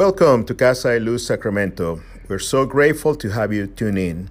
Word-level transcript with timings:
Welcome 0.00 0.46
to 0.46 0.54
Casa 0.54 0.98
de 0.98 1.00
Luz 1.00 1.26
Sacramento. 1.26 2.00
We're 2.26 2.38
so 2.38 2.64
grateful 2.64 3.14
to 3.16 3.28
have 3.32 3.52
you 3.52 3.66
tune 3.66 3.98
in. 3.98 4.30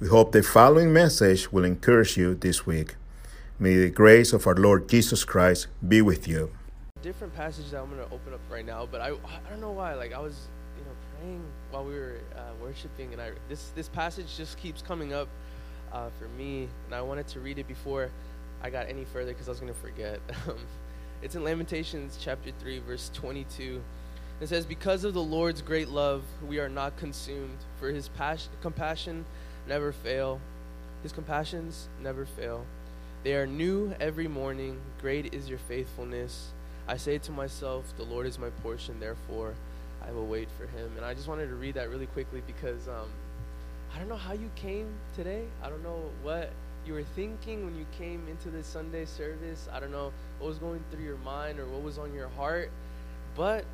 We 0.00 0.08
hope 0.08 0.32
the 0.32 0.42
following 0.42 0.92
message 0.92 1.50
will 1.50 1.64
encourage 1.64 2.18
you 2.18 2.34
this 2.34 2.66
week. 2.66 2.96
May 3.58 3.74
the 3.74 3.88
grace 3.88 4.34
of 4.34 4.46
our 4.46 4.54
Lord 4.54 4.86
Jesus 4.86 5.24
Christ 5.24 5.68
be 5.80 6.02
with 6.02 6.28
you. 6.28 6.50
Different 7.00 7.34
passage 7.34 7.70
that 7.70 7.80
I'm 7.80 7.88
going 7.88 8.06
to 8.06 8.14
open 8.14 8.34
up 8.34 8.40
right 8.50 8.66
now, 8.66 8.84
but 8.84 9.00
I, 9.00 9.12
I 9.12 9.48
don't 9.48 9.62
know 9.62 9.72
why. 9.72 9.94
Like 9.94 10.12
I 10.12 10.18
was, 10.18 10.48
you 10.76 10.84
know, 10.84 10.92
praying 11.16 11.42
while 11.70 11.86
we 11.86 11.94
were 11.94 12.18
uh, 12.36 12.40
worshiping, 12.60 13.14
and 13.14 13.22
I 13.22 13.30
this 13.48 13.72
this 13.74 13.88
passage 13.88 14.36
just 14.36 14.58
keeps 14.58 14.82
coming 14.82 15.14
up 15.14 15.28
uh, 15.90 16.10
for 16.18 16.28
me, 16.36 16.68
and 16.84 16.94
I 16.94 17.00
wanted 17.00 17.26
to 17.28 17.40
read 17.40 17.58
it 17.58 17.66
before 17.66 18.10
I 18.60 18.68
got 18.68 18.90
any 18.90 19.06
further 19.06 19.32
because 19.32 19.48
I 19.48 19.52
was 19.52 19.60
going 19.60 19.72
to 19.72 19.80
forget. 19.80 20.20
it's 21.22 21.34
in 21.34 21.44
Lamentations 21.44 22.18
chapter 22.20 22.50
three, 22.60 22.78
verse 22.80 23.10
22. 23.14 23.80
It 24.40 24.48
says, 24.48 24.64
Because 24.64 25.04
of 25.04 25.14
the 25.14 25.22
Lord's 25.22 25.62
great 25.62 25.88
love, 25.88 26.22
we 26.46 26.60
are 26.60 26.68
not 26.68 26.96
consumed, 26.96 27.58
for 27.80 27.88
his 27.90 28.08
passion, 28.08 28.50
compassion 28.60 29.24
never 29.66 29.92
fail. 29.92 30.40
His 31.02 31.12
compassions 31.12 31.88
never 32.00 32.24
fail. 32.24 32.64
They 33.24 33.34
are 33.34 33.46
new 33.46 33.94
every 34.00 34.28
morning. 34.28 34.78
Great 35.00 35.34
is 35.34 35.48
your 35.48 35.58
faithfulness. 35.58 36.50
I 36.86 36.96
say 36.96 37.18
to 37.18 37.32
myself, 37.32 37.92
The 37.96 38.04
Lord 38.04 38.26
is 38.26 38.38
my 38.38 38.50
portion, 38.62 39.00
therefore 39.00 39.54
I 40.06 40.12
will 40.12 40.26
wait 40.26 40.48
for 40.56 40.66
him. 40.66 40.92
And 40.96 41.04
I 41.04 41.14
just 41.14 41.28
wanted 41.28 41.48
to 41.48 41.54
read 41.54 41.74
that 41.74 41.90
really 41.90 42.06
quickly 42.06 42.42
because 42.46 42.88
um, 42.88 43.08
I 43.94 43.98
don't 43.98 44.08
know 44.08 44.16
how 44.16 44.32
you 44.32 44.50
came 44.56 44.88
today. 45.16 45.44
I 45.62 45.68
don't 45.68 45.82
know 45.82 46.10
what 46.22 46.50
you 46.86 46.94
were 46.94 47.04
thinking 47.16 47.64
when 47.64 47.76
you 47.76 47.84
came 47.98 48.26
into 48.28 48.48
this 48.48 48.66
Sunday 48.66 49.04
service. 49.04 49.68
I 49.72 49.80
don't 49.80 49.90
know 49.90 50.12
what 50.38 50.48
was 50.48 50.58
going 50.58 50.82
through 50.90 51.04
your 51.04 51.18
mind 51.18 51.58
or 51.58 51.66
what 51.66 51.82
was 51.82 51.98
on 51.98 52.14
your 52.14 52.28
heart. 52.28 52.70
But 53.36 53.64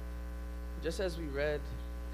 just 0.84 1.00
as 1.00 1.16
we 1.16 1.24
read, 1.24 1.60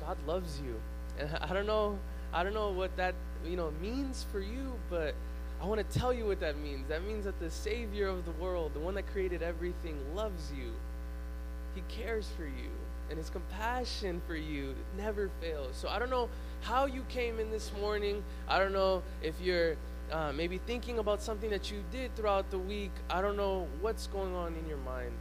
God 0.01 0.17
loves 0.27 0.61
you. 0.65 0.81
And 1.19 1.37
I 1.43 1.53
don't 1.53 1.67
know, 1.67 1.99
I 2.33 2.45
don't 2.45 2.55
know 2.55 2.71
what 2.71 2.97
that, 2.97 3.15
you 3.45 3.57
know, 3.57 3.73
means 3.83 4.25
for 4.31 4.41
you, 4.41 4.73
but 4.89 5.15
I 5.61 5.67
want 5.67 5.87
to 5.87 5.99
tell 5.99 6.15
you 6.15 6.25
what 6.25 6.41
that 6.41 6.57
means. 6.57 6.89
That 6.89 7.05
means 7.05 7.25
that 7.25 7.39
the 7.41 7.51
savior 7.51 8.07
of 8.07 8.25
the 8.25 8.31
world, 8.33 8.73
the 8.73 8.81
one 8.81 8.95
that 8.95 9.11
created 9.13 9.43
everything, 9.43 9.97
loves 10.15 10.53
you. 10.57 10.71
He 11.75 11.83
cares 11.89 12.29
for 12.37 12.45
you, 12.45 12.71
and 13.11 13.19
his 13.19 13.29
compassion 13.29 14.23
for 14.27 14.37
you 14.37 14.75
never 14.97 15.31
fails. 15.41 15.77
So 15.77 15.89
I 15.89 15.99
don't 15.99 16.11
know 16.11 16.29
how 16.63 16.87
you 16.87 17.05
came 17.09 17.39
in 17.41 17.51
this 17.51 17.73
morning. 17.81 18.23
I 18.49 18.59
don't 18.59 18.73
know 18.73 19.03
if 19.23 19.35
you're 19.41 19.77
uh, 20.13 20.33
maybe 20.33 20.59
thinking 20.59 20.99
about 20.99 21.23
something 21.23 21.51
that 21.51 21.71
you 21.71 21.83
did 21.93 22.15
throughout 22.17 22.51
the 22.51 22.59
week. 22.59 22.93
I 23.09 23.21
don't 23.21 23.37
know 23.37 23.67
what's 23.81 24.07
going 24.07 24.35
on 24.35 24.55
in 24.55 24.69
your 24.69 24.79
mind. 24.79 25.13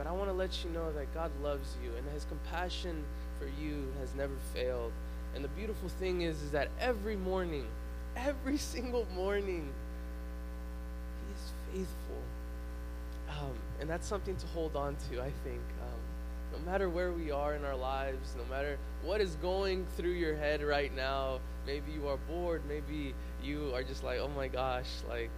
But 0.00 0.06
I 0.06 0.12
want 0.12 0.30
to 0.30 0.32
let 0.32 0.64
you 0.64 0.70
know 0.70 0.90
that 0.94 1.12
God 1.12 1.30
loves 1.42 1.76
you 1.84 1.90
and 1.94 2.08
his 2.14 2.24
compassion 2.24 3.04
for 3.38 3.44
you 3.62 3.86
has 4.00 4.14
never 4.14 4.32
failed. 4.54 4.92
And 5.34 5.44
the 5.44 5.48
beautiful 5.48 5.90
thing 5.90 6.22
is, 6.22 6.40
is 6.40 6.52
that 6.52 6.68
every 6.80 7.16
morning, 7.16 7.66
every 8.16 8.56
single 8.76 9.06
morning, 9.14 9.68
he 11.26 11.34
is 11.34 11.52
faithful. 11.84 12.22
Um, 13.28 13.52
and 13.78 13.90
that's 13.90 14.06
something 14.06 14.36
to 14.36 14.46
hold 14.46 14.74
on 14.74 14.96
to, 15.10 15.20
I 15.20 15.32
think. 15.44 15.60
Um, 15.82 16.58
no 16.58 16.70
matter 16.70 16.88
where 16.88 17.12
we 17.12 17.30
are 17.30 17.54
in 17.54 17.62
our 17.66 17.76
lives, 17.76 18.34
no 18.38 18.44
matter 18.50 18.78
what 19.04 19.20
is 19.20 19.34
going 19.42 19.84
through 19.98 20.12
your 20.12 20.34
head 20.34 20.62
right 20.62 20.96
now, 20.96 21.40
maybe 21.66 21.92
you 21.92 22.08
are 22.08 22.16
bored, 22.26 22.62
maybe 22.66 23.12
you 23.44 23.70
are 23.74 23.82
just 23.82 24.02
like, 24.02 24.18
oh 24.18 24.30
my 24.34 24.48
gosh, 24.48 24.88
like, 25.10 25.30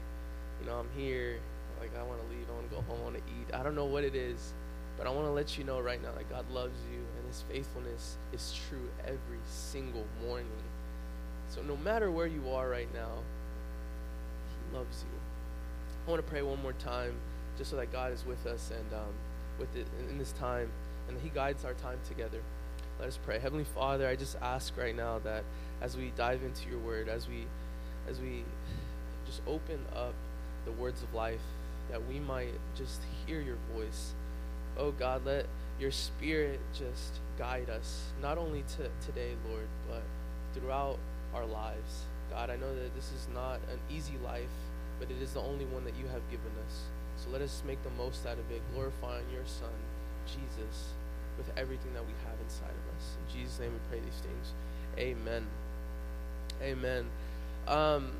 you 0.60 0.68
know, 0.68 0.76
I'm 0.76 0.88
here, 0.96 1.40
like 1.80 1.90
I 1.98 2.04
want 2.04 2.20
to 2.20 2.36
leave, 2.36 2.41
go 2.72 2.80
home, 2.82 2.98
I 3.00 3.04
want 3.04 3.16
to 3.16 3.22
eat. 3.22 3.54
I 3.54 3.62
don't 3.62 3.74
know 3.74 3.84
what 3.84 4.04
it 4.04 4.14
is, 4.14 4.52
but 4.96 5.06
I 5.06 5.10
want 5.10 5.26
to 5.26 5.32
let 5.32 5.58
you 5.58 5.64
know 5.64 5.80
right 5.80 6.02
now 6.02 6.12
that 6.16 6.28
God 6.28 6.44
loves 6.50 6.78
you 6.90 6.98
and 6.98 7.26
his 7.26 7.42
faithfulness 7.50 8.16
is 8.32 8.58
true 8.68 8.88
every 9.04 9.40
single 9.46 10.06
morning. 10.24 10.46
So 11.48 11.62
no 11.62 11.76
matter 11.76 12.10
where 12.10 12.26
you 12.26 12.50
are 12.50 12.68
right 12.68 12.92
now, 12.94 13.18
he 14.48 14.76
loves 14.76 15.04
you. 15.04 15.18
I 16.06 16.10
want 16.10 16.24
to 16.24 16.30
pray 16.30 16.42
one 16.42 16.60
more 16.62 16.72
time 16.72 17.14
just 17.58 17.70
so 17.70 17.76
that 17.76 17.92
God 17.92 18.12
is 18.12 18.24
with 18.26 18.46
us 18.46 18.70
and 18.76 18.94
um, 18.94 19.12
with 19.58 19.74
it 19.76 19.86
in 20.10 20.18
this 20.18 20.32
time 20.32 20.70
and 21.08 21.18
he 21.20 21.28
guides 21.28 21.64
our 21.64 21.74
time 21.74 21.98
together. 22.08 22.40
Let 22.98 23.08
us 23.08 23.18
pray. 23.24 23.38
Heavenly 23.38 23.64
Father, 23.64 24.08
I 24.08 24.16
just 24.16 24.36
ask 24.40 24.76
right 24.76 24.96
now 24.96 25.18
that 25.20 25.44
as 25.80 25.96
we 25.96 26.12
dive 26.16 26.42
into 26.42 26.68
your 26.68 26.78
word, 26.78 27.08
as 27.08 27.28
we 27.28 27.46
as 28.08 28.20
we 28.20 28.44
just 29.26 29.42
open 29.46 29.78
up 29.94 30.14
the 30.64 30.72
words 30.72 31.02
of 31.02 31.14
life 31.14 31.40
that 31.90 32.06
we 32.06 32.20
might 32.20 32.54
just 32.74 33.00
hear 33.26 33.40
your 33.40 33.58
voice. 33.74 34.12
Oh 34.78 34.90
God, 34.92 35.24
let 35.24 35.46
your 35.78 35.90
spirit 35.90 36.60
just 36.72 37.20
guide 37.38 37.68
us, 37.68 38.06
not 38.20 38.38
only 38.38 38.64
to 38.76 38.88
today, 39.04 39.32
Lord, 39.48 39.66
but 39.88 40.02
throughout 40.54 40.98
our 41.34 41.46
lives. 41.46 42.04
God, 42.30 42.50
I 42.50 42.56
know 42.56 42.74
that 42.74 42.94
this 42.94 43.12
is 43.12 43.28
not 43.34 43.56
an 43.70 43.78
easy 43.90 44.14
life, 44.24 44.54
but 44.98 45.10
it 45.10 45.20
is 45.20 45.32
the 45.32 45.40
only 45.40 45.64
one 45.66 45.84
that 45.84 45.94
you 45.96 46.06
have 46.06 46.22
given 46.30 46.52
us. 46.66 46.82
So 47.16 47.30
let 47.30 47.42
us 47.42 47.62
make 47.66 47.82
the 47.82 47.90
most 47.90 48.26
out 48.26 48.38
of 48.38 48.50
it, 48.50 48.62
glorifying 48.72 49.24
your 49.32 49.44
Son, 49.44 49.74
Jesus, 50.26 50.92
with 51.36 51.50
everything 51.56 51.92
that 51.94 52.04
we 52.04 52.12
have 52.24 52.38
inside 52.42 52.70
of 52.70 52.96
us. 52.96 53.16
In 53.18 53.40
Jesus' 53.40 53.58
name 53.60 53.72
we 53.72 53.78
pray 53.90 54.00
these 54.00 54.20
things. 54.20 54.52
Amen. 54.98 55.46
Amen. 56.62 57.06
Um, 57.66 58.12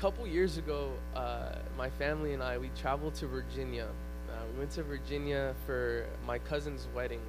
couple 0.00 0.26
years 0.26 0.58
ago, 0.58 0.90
uh, 1.16 1.56
my 1.76 1.90
family 1.90 2.32
and 2.32 2.42
I 2.42 2.56
we 2.58 2.70
traveled 2.80 3.14
to 3.16 3.26
Virginia. 3.26 3.88
Uh, 4.28 4.32
we 4.52 4.60
went 4.60 4.70
to 4.72 4.82
Virginia 4.84 5.54
for 5.66 6.06
my 6.26 6.38
cousin's 6.38 6.86
wedding. 6.94 7.20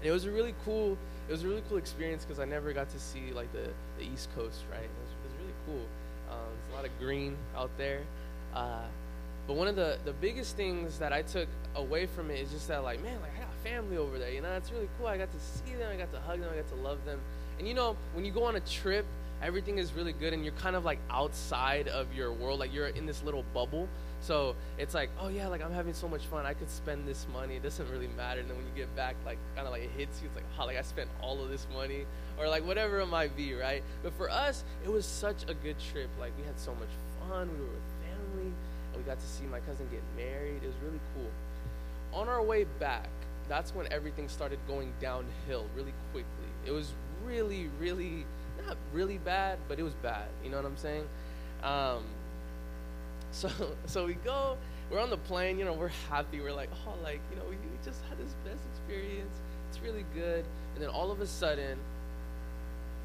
And 0.00 0.08
it 0.08 0.12
was 0.12 0.24
a 0.24 0.30
really 0.30 0.54
cool. 0.64 0.98
It 1.28 1.32
was 1.32 1.44
a 1.44 1.48
really 1.48 1.62
cool 1.68 1.78
experience 1.78 2.24
because 2.24 2.40
I 2.40 2.44
never 2.44 2.72
got 2.72 2.90
to 2.90 2.98
see 2.98 3.32
like 3.32 3.52
the, 3.52 3.68
the 3.98 4.04
East 4.12 4.28
Coast, 4.34 4.64
right? 4.70 4.82
It 4.82 4.90
was, 5.00 5.10
it 5.12 5.22
was 5.24 5.32
really 5.40 5.54
cool. 5.66 5.86
Um, 6.30 6.50
there's 6.50 6.72
a 6.72 6.76
lot 6.76 6.84
of 6.84 6.98
green 6.98 7.36
out 7.56 7.70
there. 7.78 8.00
Uh, 8.54 8.86
but 9.46 9.54
one 9.54 9.68
of 9.68 9.76
the, 9.76 9.98
the 10.04 10.12
biggest 10.12 10.56
things 10.56 10.98
that 10.98 11.12
I 11.12 11.22
took 11.22 11.48
away 11.76 12.06
from 12.06 12.30
it 12.30 12.40
is 12.40 12.50
just 12.50 12.68
that, 12.68 12.82
like, 12.82 13.02
man, 13.02 13.20
like 13.20 13.32
I 13.36 13.40
got 13.40 13.54
family 13.62 13.96
over 13.96 14.18
there. 14.18 14.30
You 14.30 14.40
know, 14.40 14.52
it's 14.52 14.70
really 14.72 14.88
cool. 14.98 15.06
I 15.06 15.16
got 15.16 15.30
to 15.32 15.38
see 15.38 15.74
them. 15.76 15.90
I 15.92 15.96
got 15.96 16.12
to 16.12 16.20
hug 16.20 16.40
them. 16.40 16.50
I 16.52 16.56
got 16.56 16.68
to 16.68 16.76
love 16.76 17.04
them. 17.04 17.20
And 17.58 17.68
you 17.68 17.74
know, 17.74 17.96
when 18.14 18.24
you 18.24 18.32
go 18.32 18.44
on 18.44 18.56
a 18.56 18.60
trip 18.60 19.04
everything 19.42 19.78
is 19.78 19.92
really 19.92 20.12
good 20.12 20.32
and 20.32 20.44
you're 20.44 20.54
kind 20.54 20.76
of 20.76 20.84
like 20.84 20.98
outside 21.10 21.88
of 21.88 22.14
your 22.14 22.32
world 22.32 22.60
like 22.60 22.72
you're 22.72 22.88
in 22.88 23.06
this 23.06 23.22
little 23.24 23.44
bubble. 23.52 23.88
So 24.20 24.54
it's 24.78 24.94
like 24.94 25.10
oh 25.20 25.28
yeah 25.28 25.48
like 25.48 25.62
i'm 25.62 25.72
having 25.72 25.94
so 25.94 26.08
much 26.08 26.24
fun. 26.26 26.46
I 26.46 26.54
could 26.54 26.70
spend 26.70 27.06
this 27.06 27.26
money. 27.32 27.56
It 27.56 27.62
doesn't 27.62 27.90
really 27.90 28.08
matter. 28.16 28.40
And 28.40 28.48
then 28.48 28.56
when 28.56 28.66
you 28.66 28.72
get 28.76 28.94
back 28.94 29.16
like 29.26 29.38
kind 29.54 29.66
of 29.66 29.72
like 29.72 29.82
it 29.82 29.90
hits 29.96 30.20
you. 30.22 30.28
It's 30.28 30.36
like 30.36 30.44
oh 30.58 30.66
like 30.66 30.76
i 30.76 30.82
spent 30.82 31.08
all 31.20 31.42
of 31.42 31.50
this 31.50 31.66
money. 31.74 32.06
Or 32.38 32.48
like 32.48 32.64
whatever 32.64 33.00
it 33.00 33.06
might 33.06 33.36
be 33.36 33.54
right? 33.54 33.82
But 34.02 34.12
for 34.14 34.30
us 34.30 34.64
it 34.84 34.90
was 34.90 35.04
such 35.04 35.42
a 35.48 35.54
good 35.54 35.76
trip. 35.90 36.08
Like 36.20 36.32
we 36.38 36.44
had 36.44 36.58
so 36.58 36.72
much 36.74 36.90
fun. 37.28 37.50
We 37.52 37.60
were 37.60 37.72
with 37.72 38.08
family. 38.08 38.52
And 38.92 38.96
we 38.96 39.02
got 39.02 39.18
to 39.18 39.26
see 39.26 39.44
my 39.46 39.60
cousin 39.60 39.88
get 39.90 40.02
married. 40.16 40.62
It 40.62 40.66
was 40.66 40.76
really 40.84 41.00
cool. 41.14 42.20
On 42.20 42.28
our 42.28 42.42
way 42.42 42.64
back 42.78 43.08
that's 43.48 43.74
when 43.74 43.92
everything 43.92 44.28
started 44.28 44.58
going 44.68 44.92
downhill 45.00 45.66
really 45.74 45.92
quickly. 46.12 46.48
It 46.64 46.70
was 46.70 46.92
really 47.26 47.68
really 47.80 48.24
not 48.66 48.76
really 48.92 49.18
bad, 49.18 49.58
but 49.68 49.78
it 49.78 49.82
was 49.82 49.94
bad. 49.94 50.28
You 50.44 50.50
know 50.50 50.56
what 50.56 50.66
I'm 50.66 50.76
saying? 50.76 51.04
Um, 51.62 52.04
so 53.32 53.50
so 53.86 54.06
we 54.06 54.14
go, 54.14 54.56
we're 54.90 55.00
on 55.00 55.10
the 55.10 55.16
plane, 55.16 55.58
you 55.58 55.64
know, 55.64 55.72
we're 55.72 55.88
happy. 56.10 56.40
We're 56.40 56.52
like, 56.52 56.68
oh, 56.86 56.94
like, 57.02 57.20
you 57.30 57.36
know, 57.36 57.44
we, 57.44 57.56
we 57.56 57.78
just 57.84 58.00
had 58.08 58.18
this 58.18 58.34
best 58.44 58.60
experience. 58.72 59.34
It's 59.70 59.80
really 59.80 60.04
good. 60.14 60.44
And 60.74 60.82
then 60.82 60.90
all 60.90 61.10
of 61.10 61.20
a 61.20 61.26
sudden, 61.26 61.78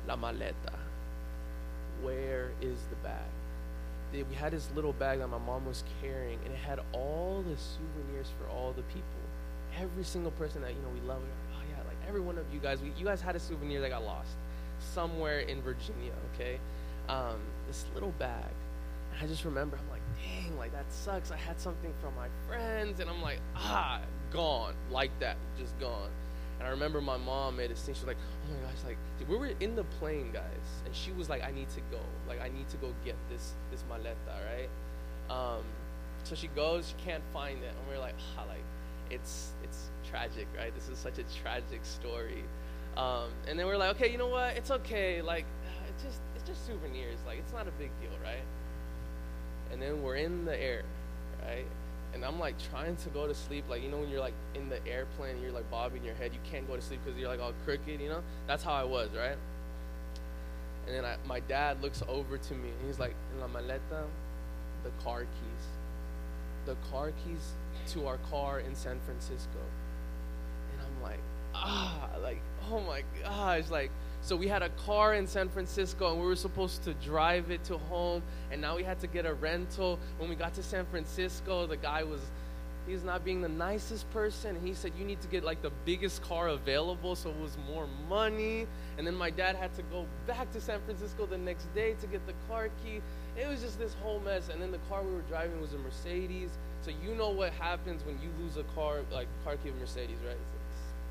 la 0.07 0.17
maleta. 0.17 0.75
Where 2.01 2.51
is 2.61 2.77
the 2.89 2.95
bag? 2.97 3.25
We 4.13 4.35
had 4.35 4.53
this 4.53 4.69
little 4.75 4.93
bag 4.93 5.19
that 5.19 5.27
my 5.27 5.37
mom 5.37 5.65
was 5.65 5.83
carrying, 6.01 6.39
and 6.45 6.53
it 6.53 6.59
had 6.59 6.79
all 6.93 7.43
the 7.47 7.57
souvenirs 7.57 8.27
for 8.39 8.49
all 8.49 8.71
the 8.71 8.83
people. 8.83 9.03
Every 9.79 10.03
single 10.03 10.31
person 10.31 10.61
that 10.61 10.73
you 10.73 10.81
know 10.81 10.89
we 10.93 11.01
love. 11.07 11.21
Like, 11.21 11.57
oh 11.57 11.63
yeah, 11.69 11.87
like 11.87 11.97
every 12.07 12.21
one 12.21 12.37
of 12.37 12.45
you 12.53 12.59
guys. 12.59 12.81
We, 12.81 12.93
you 12.97 13.05
guys 13.05 13.21
had 13.21 13.35
a 13.35 13.39
souvenir 13.39 13.81
that 13.81 13.89
got 13.89 14.03
lost 14.03 14.31
somewhere 14.79 15.39
in 15.39 15.61
Virginia, 15.61 16.13
okay? 16.33 16.59
Um, 17.09 17.39
this 17.67 17.85
little 17.93 18.13
bag. 18.19 18.51
And 19.13 19.23
I 19.23 19.27
just 19.27 19.45
remember, 19.45 19.77
I'm 19.77 19.89
like, 19.89 20.01
dang, 20.23 20.57
like 20.57 20.71
that 20.73 20.91
sucks. 20.91 21.31
I 21.31 21.37
had 21.37 21.59
something 21.59 21.93
from 22.01 22.13
my 22.15 22.27
friends, 22.47 22.99
and 22.99 23.09
I'm 23.09 23.21
like, 23.21 23.39
ah, 23.55 24.01
gone, 24.31 24.73
like 24.91 25.17
that, 25.19 25.37
just 25.57 25.77
gone. 25.79 26.09
And 26.59 26.67
I 26.67 26.71
remember 26.71 27.01
my 27.01 27.17
mom 27.17 27.57
made 27.57 27.69
a 27.71 27.75
scene. 27.75 27.93
She 27.93 28.01
was 28.01 28.07
like, 28.07 28.17
"Oh 28.17 28.53
my 28.53 28.67
gosh!" 28.67 28.83
Like 28.85 28.97
dude, 29.19 29.29
we 29.29 29.37
were 29.37 29.51
in 29.59 29.75
the 29.75 29.83
plane, 29.99 30.31
guys, 30.33 30.67
and 30.85 30.95
she 30.95 31.11
was 31.11 31.29
like, 31.29 31.43
"I 31.43 31.51
need 31.51 31.69
to 31.69 31.81
go. 31.91 31.99
Like 32.27 32.41
I 32.41 32.49
need 32.49 32.67
to 32.69 32.77
go 32.77 32.93
get 33.05 33.15
this 33.29 33.53
this 33.69 33.83
maleta, 33.89 34.15
right?" 34.49 34.69
Um, 35.29 35.63
so 36.23 36.35
she 36.35 36.47
goes. 36.47 36.87
She 36.87 36.95
can't 37.05 37.23
find 37.31 37.61
it, 37.63 37.69
and 37.77 37.87
we're 37.87 37.99
like, 37.99 38.15
"Ah, 38.37 38.45
like 38.47 38.63
it's 39.11 39.51
it's 39.63 39.89
tragic, 40.09 40.47
right? 40.57 40.73
This 40.73 40.89
is 40.89 40.97
such 40.97 41.19
a 41.19 41.23
tragic 41.43 41.85
story." 41.85 42.43
Um, 42.97 43.29
and 43.47 43.57
then 43.57 43.67
we're 43.67 43.77
like, 43.77 43.95
okay, 43.95 44.11
you 44.11 44.17
know 44.17 44.27
what? 44.27 44.57
It's 44.57 44.71
okay. 44.71 45.21
Like, 45.21 45.45
it's 45.89 46.03
just 46.03 46.19
it's 46.35 46.47
just 46.47 46.65
souvenirs. 46.65 47.19
Like, 47.25 47.39
it's 47.39 47.53
not 47.53 47.67
a 47.67 47.71
big 47.71 47.91
deal, 48.01 48.11
right? 48.23 48.43
And 49.71 49.81
then 49.81 50.01
we're 50.01 50.15
in 50.15 50.45
the 50.45 50.61
air, 50.61 50.83
right? 51.45 51.65
and 52.13 52.25
I'm 52.25 52.39
like 52.39 52.55
trying 52.71 52.95
to 52.97 53.09
go 53.09 53.27
to 53.27 53.35
sleep. 53.35 53.65
Like 53.69 53.83
you 53.83 53.89
know 53.89 53.97
when 53.97 54.09
you're 54.09 54.19
like 54.19 54.33
in 54.55 54.69
the 54.69 54.85
airplane, 54.87 55.41
you're 55.41 55.51
like 55.51 55.69
bobbing 55.69 56.03
your 56.03 56.15
head, 56.15 56.31
you 56.33 56.39
can't 56.49 56.67
go 56.67 56.75
to 56.75 56.81
sleep 56.81 56.99
because 57.05 57.19
you're 57.19 57.29
like 57.29 57.39
all 57.39 57.53
crooked. 57.63 58.01
You 58.01 58.09
know 58.09 58.21
that's 58.47 58.63
how 58.63 58.73
I 58.73 58.83
was, 58.83 59.09
right? 59.15 59.37
And 60.87 60.95
then 60.95 61.05
I, 61.05 61.17
my 61.27 61.41
dad 61.41 61.81
looks 61.81 62.01
over 62.07 62.37
to 62.37 62.53
me 62.53 62.69
and 62.69 62.87
he's 62.87 62.99
like, 62.99 63.13
"En 63.35 63.41
la 63.41 63.47
maleta, 63.47 64.05
the 64.83 64.91
car 65.03 65.21
keys, 65.21 65.65
the 66.65 66.75
car 66.91 67.11
keys 67.23 67.51
to 67.93 68.07
our 68.07 68.17
car 68.31 68.59
in 68.59 68.73
San 68.73 68.99
Francisco." 69.05 69.59
And 70.71 70.81
I'm 70.81 71.03
like, 71.03 71.19
ah, 71.63 72.09
like 72.21 72.41
oh 72.71 72.81
my 72.81 73.03
gosh, 73.23 73.69
like 73.69 73.91
so 74.21 74.35
we 74.35 74.47
had 74.47 74.61
a 74.61 74.69
car 74.69 75.13
in 75.13 75.27
San 75.27 75.47
Francisco 75.49 76.11
and 76.11 76.19
we 76.19 76.27
were 76.27 76.35
supposed 76.35 76.83
to 76.83 76.93
drive 76.95 77.49
it 77.51 77.63
to 77.65 77.77
home 77.77 78.21
and 78.51 78.59
now 78.61 78.75
we 78.75 78.83
had 78.83 78.99
to 78.99 79.07
get 79.07 79.25
a 79.25 79.33
rental. 79.33 79.99
When 80.17 80.29
we 80.29 80.35
got 80.35 80.53
to 80.55 80.63
San 80.63 80.85
Francisco, 80.85 81.65
the 81.65 81.77
guy 81.77 82.03
was 82.03 82.19
he's 82.87 83.03
not 83.03 83.23
being 83.23 83.41
the 83.41 83.49
nicest 83.49 84.09
person. 84.11 84.57
He 84.63 84.73
said 84.73 84.91
you 84.97 85.05
need 85.05 85.21
to 85.21 85.27
get 85.27 85.43
like 85.43 85.61
the 85.61 85.71
biggest 85.85 86.21
car 86.23 86.49
available 86.49 87.15
so 87.15 87.29
it 87.29 87.39
was 87.39 87.57
more 87.71 87.87
money. 88.09 88.67
And 88.97 89.05
then 89.05 89.15
my 89.15 89.29
dad 89.29 89.55
had 89.55 89.73
to 89.75 89.81
go 89.83 90.05
back 90.25 90.51
to 90.53 90.61
San 90.61 90.81
Francisco 90.81 91.25
the 91.25 91.37
next 91.37 91.73
day 91.73 91.95
to 92.01 92.07
get 92.07 92.25
the 92.27 92.33
car 92.49 92.69
key. 92.83 93.01
It 93.39 93.47
was 93.47 93.61
just 93.61 93.77
this 93.79 93.93
whole 94.01 94.19
mess. 94.19 94.49
And 94.49 94.61
then 94.61 94.71
the 94.71 94.79
car 94.89 95.03
we 95.03 95.13
were 95.13 95.21
driving 95.29 95.61
was 95.61 95.73
a 95.73 95.77
Mercedes. 95.77 96.51
So 96.81 96.91
you 97.03 97.15
know 97.15 97.29
what 97.29 97.53
happens 97.53 98.03
when 98.05 98.19
you 98.21 98.29
lose 98.41 98.57
a 98.57 98.63
car 98.75 99.01
like 99.11 99.27
car 99.43 99.57
key 99.57 99.69
of 99.69 99.77
Mercedes, 99.77 100.17
right? 100.25 100.37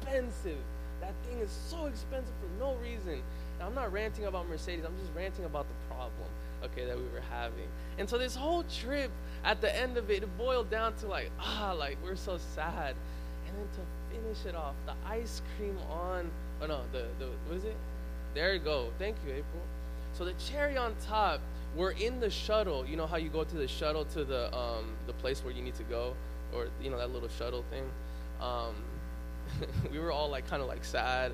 Expensive. 0.06 0.58
That 1.00 1.12
thing 1.26 1.38
is 1.38 1.50
so 1.50 1.87
expensive 1.87 2.32
for 2.41 2.64
no 2.64 2.76
reason. 2.76 3.23
Now, 3.58 3.67
I'm 3.67 3.75
not 3.75 3.93
ranting 3.93 4.26
about 4.26 4.49
Mercedes, 4.49 4.85
I'm 4.85 4.97
just 4.99 5.12
ranting 5.14 5.44
about 5.44 5.67
the 5.69 5.94
problem, 5.94 6.29
okay, 6.64 6.85
that 6.87 6.97
we 6.97 7.05
were 7.05 7.23
having. 7.31 7.69
And 7.99 8.08
so 8.08 8.19
this 8.19 8.35
whole 8.35 8.64
trip, 8.64 9.11
at 9.44 9.61
the 9.61 9.75
end 9.75 9.97
of 9.97 10.11
it, 10.11 10.23
it 10.23 10.38
boiled 10.38 10.70
down 10.70 10.94
to 10.97 11.06
like, 11.06 11.31
ah, 11.41 11.75
like 11.76 11.99
we're 12.05 12.17
so 12.17 12.38
sad. 12.55 12.94
And 13.47 13.56
then 13.56 13.69
to 13.75 14.14
finish 14.14 14.47
it 14.47 14.55
off, 14.55 14.75
the 14.87 14.94
ice 15.08 15.43
cream 15.56 15.76
on, 15.91 16.31
oh 16.61 16.67
no, 16.67 16.81
the, 16.93 17.06
the 17.19 17.31
what 17.47 17.56
is 17.56 17.64
it? 17.64 17.76
There 18.35 18.52
you 18.52 18.61
go. 18.61 18.91
Thank 18.99 19.17
you, 19.26 19.32
April. 19.32 19.62
So 20.12 20.25
the 20.25 20.35
cherry 20.35 20.76
on 20.76 20.94
top, 21.06 21.41
we're 21.75 21.93
in 21.93 22.20
the 22.20 22.31
shuttle. 22.31 22.87
You 22.87 22.97
know 22.97 23.06
how 23.06 23.17
you 23.17 23.29
go 23.29 23.44
to 23.44 23.56
the 23.56 23.69
shuttle 23.69 24.05
to 24.06 24.25
the 24.25 24.55
um, 24.56 24.87
the 25.06 25.12
place 25.14 25.44
where 25.44 25.52
you 25.52 25.62
need 25.62 25.75
to 25.76 25.82
go, 25.85 26.14
or 26.55 26.69
you 26.82 26.91
know 26.91 26.99
that 26.99 27.12
little 27.12 27.29
shuttle 27.29 27.64
thing. 27.70 27.85
Um, 28.41 28.75
we 29.93 29.98
were 29.98 30.12
all 30.12 30.28
like 30.28 30.48
kind 30.48 30.62
of 30.62 30.69
like 30.69 30.84
sad. 30.84 31.32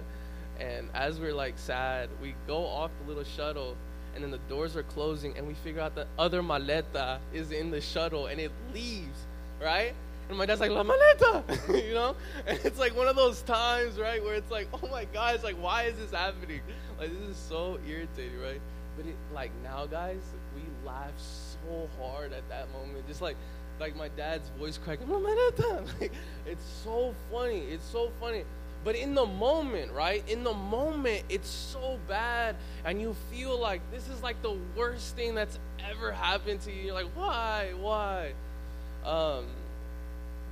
And 0.61 0.89
as 0.95 1.19
we're 1.19 1.35
like 1.35 1.59
sad, 1.59 2.09
we 2.21 2.35
go 2.47 2.65
off 2.67 2.91
the 3.03 3.09
little 3.09 3.25
shuttle 3.25 3.77
and 4.15 4.23
then 4.23 4.31
the 4.31 4.39
doors 4.49 4.77
are 4.77 4.83
closing 4.83 5.37
and 5.37 5.47
we 5.47 5.55
figure 5.55 5.81
out 5.81 5.95
the 5.95 6.07
other 6.19 6.43
maleta 6.43 7.19
is 7.33 7.51
in 7.51 7.71
the 7.71 7.81
shuttle 7.81 8.27
and 8.27 8.41
it 8.41 8.53
leaves, 8.75 9.27
right? 9.61 9.95
And 10.29 10.39
my 10.39 10.47
dad's 10.47 10.61
like, 10.61 10.71
La 10.71 10.83
maleta, 10.83 11.43
you 11.87 11.95
know? 11.95 12.15
And 12.47 12.59
it's 12.65 12.79
like 12.79 12.97
one 12.97 13.09
of 13.09 13.17
those 13.17 13.43
times, 13.43 13.99
right, 13.99 14.23
where 14.23 14.35
it's 14.35 14.51
like, 14.51 14.69
oh 14.73 14.89
my 14.89 15.05
God, 15.07 15.35
it's 15.35 15.45
like, 15.45 15.61
why 15.61 15.85
is 15.85 15.97
this 15.97 16.13
happening? 16.13 16.61
Like, 16.99 17.11
this 17.11 17.29
is 17.29 17.37
so 17.37 17.79
irritating, 17.87 18.41
right? 18.41 18.61
But 18.97 19.07
it, 19.07 19.17
like, 19.35 19.51
now, 19.63 19.87
guys, 19.87 20.21
we 20.55 20.63
laugh 20.87 21.13
so 21.19 21.89
hard 22.01 22.33
at 22.33 22.49
that 22.49 22.71
moment. 22.73 23.07
Just 23.09 23.23
like, 23.23 23.37
like 23.81 23.97
my 23.97 24.09
dad's 24.09 24.49
voice 24.59 24.79
cracking. 24.79 25.09
Like, 26.01 26.13
it's 26.47 26.65
so 26.85 27.15
funny. 27.31 27.61
It's 27.61 27.85
so 27.85 28.11
funny. 28.21 28.45
But 28.85 28.97
in 28.97 29.15
the 29.15 29.27
moment, 29.27 29.93
right? 29.93 30.29
In 30.29 30.43
the 30.43 30.55
moment, 30.55 31.23
it's 31.29 31.49
so 31.49 31.99
bad, 32.09 32.57
and 32.85 33.01
you 33.01 33.15
feel 33.31 33.59
like 33.59 33.81
this 33.93 34.09
is 34.09 34.23
like 34.23 34.43
the 34.43 34.57
worst 34.77 35.15
thing 35.15 35.35
that's 35.35 35.59
ever 35.89 36.11
happened 36.11 36.63
to 36.63 36.73
you. 36.73 36.87
You're 36.87 36.95
like, 36.95 37.11
why, 37.15 37.73
why, 37.79 38.33
um, 39.05 39.45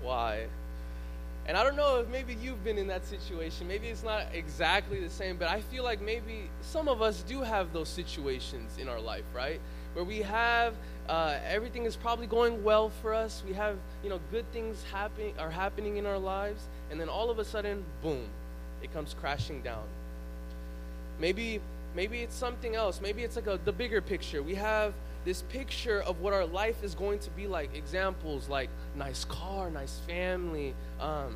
why? 0.01 0.47
And 1.47 1.57
I 1.57 1.65
don't 1.65 1.75
know 1.75 1.97
if 1.97 2.09
maybe 2.09 2.37
you've 2.41 2.63
been 2.63 2.79
in 2.79 2.87
that 2.89 3.05
situation. 3.07 3.67
Maybe 3.67 3.89
it's 3.89 4.05
not 4.05 4.27
exactly 4.33 5.01
the 5.01 5.11
same, 5.11 5.37
but 5.37 5.49
I 5.49 5.63
feel 5.63 5.83
like 5.83 6.01
maybe 6.01 6.49
some 6.61 6.87
of 6.87 7.03
us 7.03 7.23
do 7.23 7.41
have 7.41 7.73
those 7.73 7.89
situations 7.89 8.77
in 8.79 8.89
our 8.89 9.01
life, 9.01 9.25
right? 9.35 9.61
Where 9.95 10.05
we 10.05 10.19
have 10.19 10.75
uh, 11.11 11.37
everything 11.45 11.87
is 11.87 11.97
probably 11.97 12.29
going 12.29 12.63
well 12.63 12.91
for 13.03 13.13
us. 13.13 13.43
We 13.45 13.53
have, 13.55 13.77
you 14.05 14.09
know, 14.09 14.21
good 14.31 14.51
things 14.53 14.85
happening 14.93 15.35
are 15.41 15.51
happening 15.51 15.97
in 15.97 16.07
our 16.07 16.19
lives, 16.19 16.63
and 16.89 17.01
then 17.01 17.09
all 17.09 17.31
of 17.31 17.41
a 17.41 17.45
sudden, 17.45 17.83
boom, 18.01 18.27
it 18.81 18.93
comes 18.93 19.17
crashing 19.21 19.61
down. 19.63 19.83
Maybe, 21.19 21.61
maybe 21.97 22.21
it's 22.21 22.37
something 22.37 22.77
else. 22.77 23.01
Maybe 23.01 23.25
it's 23.25 23.35
like 23.35 23.49
a, 23.49 23.59
the 23.65 23.73
bigger 23.73 24.01
picture. 24.01 24.41
We 24.41 24.55
have 24.55 24.95
this 25.25 25.43
picture 25.43 26.01
of 26.01 26.21
what 26.21 26.33
our 26.33 26.47
life 26.47 26.85
is 26.85 26.95
going 26.95 27.19
to 27.19 27.31
be 27.31 27.49
like. 27.49 27.75
Examples 27.75 28.49
like 28.49 28.71
nice 28.97 29.25
car, 29.25 29.69
nice 29.69 29.99
family. 30.07 30.75
Um, 31.01 31.35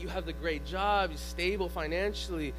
you 0.00 0.08
have 0.08 0.26
the 0.26 0.32
great 0.32 0.66
job, 0.66 1.10
you're 1.10 1.18
stable 1.18 1.68
financially, 1.68 2.52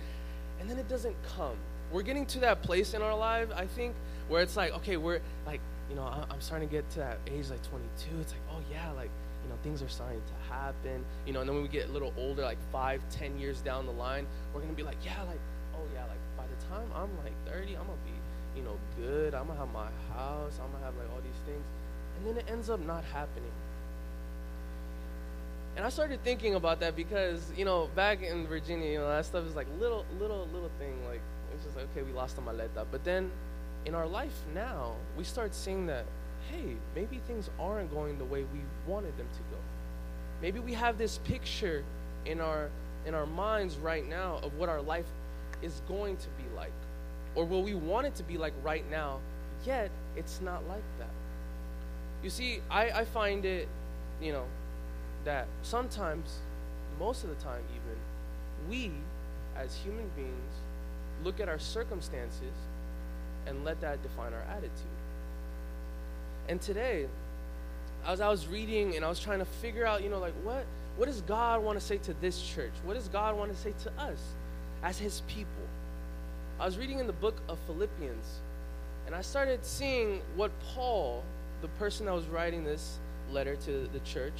and 0.61 0.69
then 0.69 0.77
it 0.77 0.87
doesn't 0.87 1.17
come. 1.35 1.57
We're 1.91 2.03
getting 2.03 2.25
to 2.27 2.39
that 2.39 2.61
place 2.61 2.93
in 2.93 3.01
our 3.01 3.15
life, 3.15 3.49
I 3.53 3.65
think, 3.65 3.93
where 4.29 4.41
it's 4.41 4.55
like, 4.55 4.71
okay, 4.77 4.95
we're 4.95 5.19
like 5.45 5.59
you 5.93 5.99
know, 5.99 6.07
I'm 6.07 6.41
starting 6.41 6.67
to 6.67 6.71
get 6.73 6.89
to 6.91 6.99
that 6.99 7.19
age 7.27 7.51
like 7.51 7.61
22. 7.69 8.09
It's 8.19 8.31
like, 8.31 8.41
oh 8.51 8.59
yeah, 8.71 8.91
like 8.93 9.11
you 9.43 9.49
know, 9.49 9.55
things 9.61 9.83
are 9.83 9.89
starting 9.89 10.21
to 10.25 10.51
happen. 10.51 11.05
You 11.27 11.33
know, 11.33 11.41
and 11.41 11.47
then 11.47 11.55
when 11.55 11.61
we 11.61 11.69
get 11.69 11.87
a 11.87 11.91
little 11.91 12.11
older, 12.17 12.41
like 12.41 12.57
five, 12.71 12.99
ten 13.11 13.37
years 13.39 13.61
down 13.61 13.85
the 13.85 13.91
line, 13.91 14.25
we're 14.53 14.61
gonna 14.61 14.73
be 14.73 14.81
like, 14.81 14.97
yeah, 15.05 15.21
like, 15.21 15.39
oh 15.75 15.85
yeah, 15.93 16.01
like 16.01 16.17
by 16.35 16.45
the 16.49 16.65
time 16.65 16.89
I'm 16.95 17.09
like 17.23 17.33
30, 17.45 17.77
I'm 17.77 17.85
gonna 17.85 17.93
be, 18.05 18.59
you 18.59 18.65
know, 18.65 18.75
good. 18.97 19.35
I'm 19.35 19.45
gonna 19.45 19.59
have 19.59 19.71
my 19.71 19.89
house. 20.17 20.59
I'm 20.59 20.71
gonna 20.71 20.83
have 20.83 20.97
like 20.97 21.09
all 21.13 21.21
these 21.21 21.41
things, 21.45 21.63
and 22.17 22.27
then 22.27 22.37
it 22.37 22.49
ends 22.49 22.71
up 22.71 22.79
not 22.79 23.03
happening. 23.13 23.51
And 25.75 25.85
I 25.85 25.89
started 25.89 26.23
thinking 26.23 26.55
about 26.55 26.79
that 26.79 26.95
because, 26.95 27.51
you 27.55 27.65
know, 27.65 27.89
back 27.95 28.23
in 28.23 28.47
Virginia, 28.47 28.91
you 28.91 28.97
know, 28.97 29.09
that 29.09 29.25
stuff 29.25 29.45
is 29.45 29.55
like 29.55 29.67
little, 29.79 30.05
little, 30.19 30.47
little 30.53 30.69
thing. 30.77 30.93
Like, 31.07 31.21
it's 31.51 31.65
just 31.65 31.75
like, 31.75 31.85
okay, 31.91 32.03
we 32.03 32.13
lost 32.13 32.35
the 32.35 32.43
maleta. 32.43 32.85
But 32.91 33.03
then 33.03 33.31
in 33.85 33.95
our 33.95 34.07
life 34.07 34.33
now, 34.53 34.93
we 35.17 35.23
start 35.23 35.53
seeing 35.53 35.85
that, 35.87 36.05
hey, 36.49 36.75
maybe 36.95 37.19
things 37.27 37.49
aren't 37.59 37.91
going 37.93 38.17
the 38.17 38.25
way 38.25 38.43
we 38.53 38.59
wanted 38.87 39.15
them 39.17 39.27
to 39.33 39.39
go. 39.51 39.57
Maybe 40.41 40.59
we 40.59 40.73
have 40.73 40.97
this 40.97 41.19
picture 41.19 41.83
in 42.25 42.39
our 42.39 42.69
in 43.05 43.13
our 43.13 43.25
minds 43.25 43.75
right 43.77 44.07
now 44.07 44.39
of 44.43 44.53
what 44.57 44.69
our 44.69 44.81
life 44.81 45.05
is 45.61 45.81
going 45.89 46.15
to 46.15 46.27
be 46.37 46.55
like, 46.55 46.71
or 47.35 47.43
what 47.43 47.63
we 47.63 47.73
want 47.73 48.07
it 48.07 48.15
to 48.15 48.23
be 48.23 48.37
like 48.37 48.53
right 48.63 48.89
now, 48.89 49.19
yet 49.65 49.91
it's 50.15 50.39
not 50.41 50.65
like 50.69 50.83
that. 50.99 51.09
You 52.23 52.29
see, 52.29 52.61
I, 52.71 52.91
I 52.91 53.05
find 53.05 53.43
it, 53.43 53.67
you 54.21 54.31
know, 54.31 54.45
that 55.25 55.47
sometimes, 55.63 56.39
most 56.97 57.25
of 57.25 57.29
the 57.29 57.43
time 57.43 57.61
even, 57.75 58.69
we 58.69 58.91
as 59.57 59.75
human 59.75 60.09
beings 60.15 60.53
look 61.25 61.41
at 61.41 61.49
our 61.49 61.59
circumstances 61.59 62.53
and 63.47 63.63
let 63.63 63.81
that 63.81 64.01
define 64.03 64.33
our 64.33 64.45
attitude. 64.49 64.71
And 66.49 66.61
today, 66.61 67.07
as 68.05 68.21
I 68.21 68.29
was 68.29 68.47
reading 68.47 68.95
and 68.95 69.05
I 69.05 69.09
was 69.09 69.19
trying 69.19 69.39
to 69.39 69.45
figure 69.45 69.85
out, 69.85 70.03
you 70.03 70.09
know, 70.09 70.19
like 70.19 70.33
what 70.43 70.65
what 70.97 71.07
does 71.07 71.21
God 71.21 71.63
want 71.63 71.79
to 71.79 71.85
say 71.85 71.97
to 71.99 72.13
this 72.21 72.41
church? 72.41 72.73
What 72.85 72.93
does 72.93 73.07
God 73.07 73.35
want 73.35 73.51
to 73.51 73.57
say 73.57 73.73
to 73.83 73.91
us 74.01 74.19
as 74.83 74.99
his 74.99 75.21
people? 75.27 75.49
I 76.59 76.65
was 76.65 76.77
reading 76.77 76.99
in 76.99 77.07
the 77.07 77.13
book 77.13 77.35
of 77.49 77.57
Philippians 77.65 78.39
and 79.07 79.15
I 79.15 79.21
started 79.21 79.65
seeing 79.65 80.21
what 80.35 80.51
Paul, 80.73 81.23
the 81.61 81.67
person 81.79 82.05
that 82.05 82.13
was 82.13 82.25
writing 82.27 82.63
this 82.63 82.99
letter 83.31 83.55
to 83.55 83.89
the 83.91 83.99
church 84.05 84.39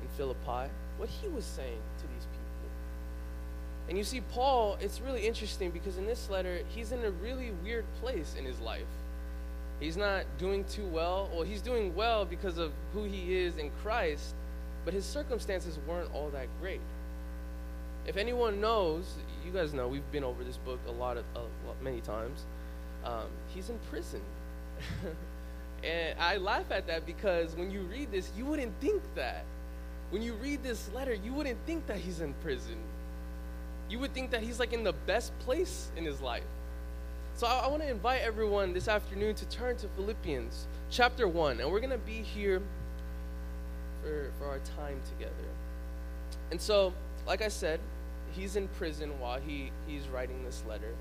in 0.00 0.08
Philippi, 0.16 0.70
what 0.96 1.08
he 1.08 1.28
was 1.28 1.44
saying 1.44 1.80
to 1.98 2.06
these 2.14 2.26
and 3.90 3.98
you 3.98 4.04
see, 4.04 4.20
Paul, 4.20 4.78
it's 4.80 5.00
really 5.00 5.26
interesting 5.26 5.72
because 5.72 5.98
in 5.98 6.06
this 6.06 6.30
letter, 6.30 6.60
he's 6.68 6.92
in 6.92 7.04
a 7.04 7.10
really 7.10 7.50
weird 7.64 7.84
place 8.00 8.36
in 8.38 8.44
his 8.44 8.60
life. 8.60 8.86
He's 9.80 9.96
not 9.96 10.26
doing 10.38 10.64
too 10.70 10.86
well. 10.86 11.28
Well, 11.32 11.42
he's 11.42 11.60
doing 11.60 11.92
well 11.96 12.24
because 12.24 12.56
of 12.56 12.70
who 12.94 13.02
he 13.02 13.34
is 13.34 13.56
in 13.56 13.72
Christ, 13.82 14.34
but 14.84 14.94
his 14.94 15.04
circumstances 15.04 15.76
weren't 15.88 16.08
all 16.14 16.28
that 16.28 16.46
great. 16.60 16.80
If 18.06 18.16
anyone 18.16 18.60
knows, 18.60 19.12
you 19.44 19.50
guys 19.50 19.74
know, 19.74 19.88
we've 19.88 20.08
been 20.12 20.22
over 20.22 20.44
this 20.44 20.58
book 20.58 20.78
a 20.86 20.92
lot 20.92 21.16
of 21.16 21.24
a 21.34 21.40
lot, 21.40 21.82
many 21.82 22.00
times. 22.00 22.44
Um, 23.04 23.26
he's 23.52 23.70
in 23.70 23.78
prison. 23.90 24.20
and 25.84 26.16
I 26.20 26.36
laugh 26.36 26.70
at 26.70 26.86
that 26.86 27.06
because 27.06 27.56
when 27.56 27.72
you 27.72 27.80
read 27.80 28.12
this, 28.12 28.30
you 28.36 28.44
wouldn't 28.44 28.72
think 28.80 29.02
that. 29.16 29.42
When 30.10 30.22
you 30.22 30.34
read 30.34 30.62
this 30.62 30.88
letter, 30.94 31.14
you 31.14 31.32
wouldn't 31.32 31.58
think 31.66 31.88
that 31.88 31.98
he's 31.98 32.20
in 32.20 32.34
prison 32.34 32.76
you 33.90 33.98
would 33.98 34.14
think 34.14 34.30
that 34.30 34.42
he's 34.42 34.60
like 34.60 34.72
in 34.72 34.84
the 34.84 34.92
best 34.92 35.36
place 35.40 35.90
in 35.96 36.04
his 36.04 36.20
life. 36.20 36.44
So 37.34 37.46
I, 37.46 37.64
I 37.64 37.68
want 37.68 37.82
to 37.82 37.90
invite 37.90 38.22
everyone 38.22 38.72
this 38.72 38.86
afternoon 38.86 39.34
to 39.34 39.44
turn 39.46 39.76
to 39.78 39.88
Philippians 39.88 40.66
chapter 40.90 41.26
1, 41.26 41.60
and 41.60 41.70
we're 41.70 41.80
going 41.80 41.90
to 41.90 41.98
be 41.98 42.22
here 42.22 42.62
for, 44.02 44.30
for 44.38 44.46
our 44.46 44.60
time 44.76 45.00
together. 45.16 45.34
And 46.50 46.60
so, 46.60 46.92
like 47.26 47.42
I 47.42 47.48
said, 47.48 47.80
he's 48.32 48.56
in 48.56 48.68
prison 48.68 49.18
while 49.18 49.40
he, 49.40 49.72
he's 49.88 50.06
writing 50.08 50.44
this 50.44 50.62
letter. 50.68 50.94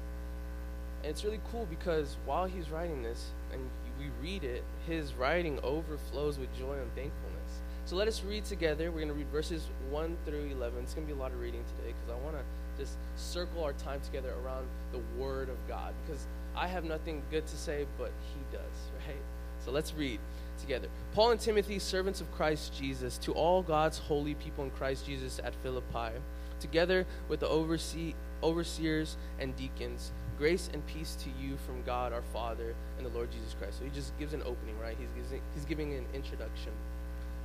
And 1.04 1.12
it's 1.12 1.24
really 1.24 1.40
cool 1.52 1.68
because 1.70 2.18
while 2.26 2.46
he's 2.46 2.70
writing 2.70 3.04
this, 3.04 3.28
and 3.54 3.62
we 4.00 4.10
read 4.22 4.44
it, 4.44 4.64
his 4.88 5.14
writing 5.14 5.60
overflows 5.62 6.40
with 6.40 6.54
joy 6.58 6.74
and 6.74 6.94
thankfulness. 6.96 7.62
So 7.86 7.96
let 7.96 8.08
us 8.08 8.24
read 8.24 8.46
together. 8.46 8.92
We're 8.92 9.02
going 9.02 9.08
to 9.10 9.14
read 9.14 9.30
verses 9.30 9.68
1 9.90 10.18
through 10.26 10.50
11. 10.52 10.84
It's 10.84 10.94
going 10.94 11.08
to 11.08 11.14
be 11.14 11.18
a 11.18 11.22
lot 11.22 11.32
of 11.32 11.40
reading 11.40 11.64
today 11.78 11.94
because 11.94 12.10
I 12.10 12.24
want 12.24 12.38
to 12.38 12.44
just 12.80 12.94
circle 13.16 13.64
our 13.64 13.74
time 13.74 14.00
together 14.02 14.34
around 14.44 14.66
the 14.92 15.00
Word 15.22 15.50
of 15.50 15.58
God 15.68 15.94
because 16.06 16.26
I 16.56 16.68
have 16.68 16.84
nothing 16.84 17.22
good 17.30 17.46
to 17.46 17.58
say, 17.58 17.86
but 17.98 18.12
He 18.34 18.58
does, 18.58 18.62
right? 19.08 19.18
So 19.66 19.72
let's 19.72 19.94
read 19.94 20.20
together. 20.60 20.88
Paul 21.14 21.32
and 21.32 21.40
Timothy, 21.40 21.80
servants 21.80 22.22
of 22.22 22.32
Christ 22.34 22.74
Jesus, 22.74 23.18
to 23.20 23.34
all 23.34 23.62
God's 23.62 23.98
holy 23.98 24.36
people 24.36 24.64
in 24.64 24.72
Christ 24.72 25.06
Jesus 25.06 25.40
at 25.44 25.54
Philippi, 25.56 26.18
together 26.60 27.06
with 27.28 27.40
the 27.40 27.48
oversee, 27.48 28.14
overseers 28.44 29.18
and 29.40 29.56
deacons, 29.56 30.12
grace 30.38 30.70
and 30.74 30.86
peace 30.88 31.16
to 31.24 31.30
you 31.42 31.58
from 31.66 31.84
God 31.84 32.14
our 32.14 32.22
Father 32.34 32.74
and 32.98 33.06
the 33.06 33.12
Lord 33.12 33.32
Jesus 33.32 33.56
Christ. 33.60 33.80
So 33.80 33.86
he 33.86 33.92
just 33.92 34.18
gives 34.18 34.34
an 34.34 34.42
opening, 34.42 34.80
right? 34.82 34.96
He's, 35.00 35.40
he's 35.54 35.66
giving 35.66 35.94
an 35.94 36.06
introduction. 36.14 36.72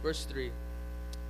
Verse 0.03 0.25
3 0.25 0.51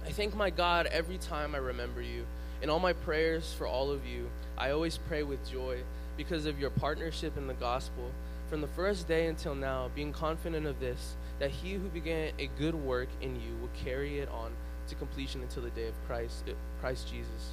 I 0.07 0.11
thank 0.11 0.37
my 0.37 0.51
God 0.51 0.87
every 0.87 1.17
time 1.17 1.55
I 1.55 1.59
remember 1.59 2.03
you. 2.03 2.27
In 2.65 2.71
all 2.71 2.81
my 2.81 2.95
prayers 2.95 3.53
for 3.53 3.67
all 3.67 3.91
of 3.91 4.07
you, 4.07 4.31
I 4.57 4.71
always 4.71 4.97
pray 4.97 5.23
with 5.23 5.47
joy 5.51 5.83
because 6.17 6.47
of 6.47 6.59
your 6.59 6.71
partnership 6.71 7.37
in 7.37 7.47
the 7.47 7.53
gospel. 7.53 8.11
From 8.49 8.63
the 8.63 8.69
first 8.69 9.07
day 9.07 9.27
until 9.27 9.55
now, 9.55 9.91
being 9.95 10.15
confident 10.15 10.67
of 10.67 10.81
this, 10.81 11.15
that 11.41 11.51
he 11.51 11.75
who 11.75 11.89
began 11.91 12.33
a 12.39 12.49
good 12.59 12.75
work 12.75 13.09
in 13.21 13.37
you 13.37 13.55
will 13.61 13.69
carry 13.85 14.19
it 14.19 14.31
on 14.31 14.51
to 14.89 14.95
completion 14.95 15.43
until 15.43 15.63
the 15.63 15.69
day 15.69 15.89
of 15.89 15.95
Christ, 16.07 16.45
uh, 16.49 16.53
Christ 16.81 17.07
Jesus. 17.07 17.53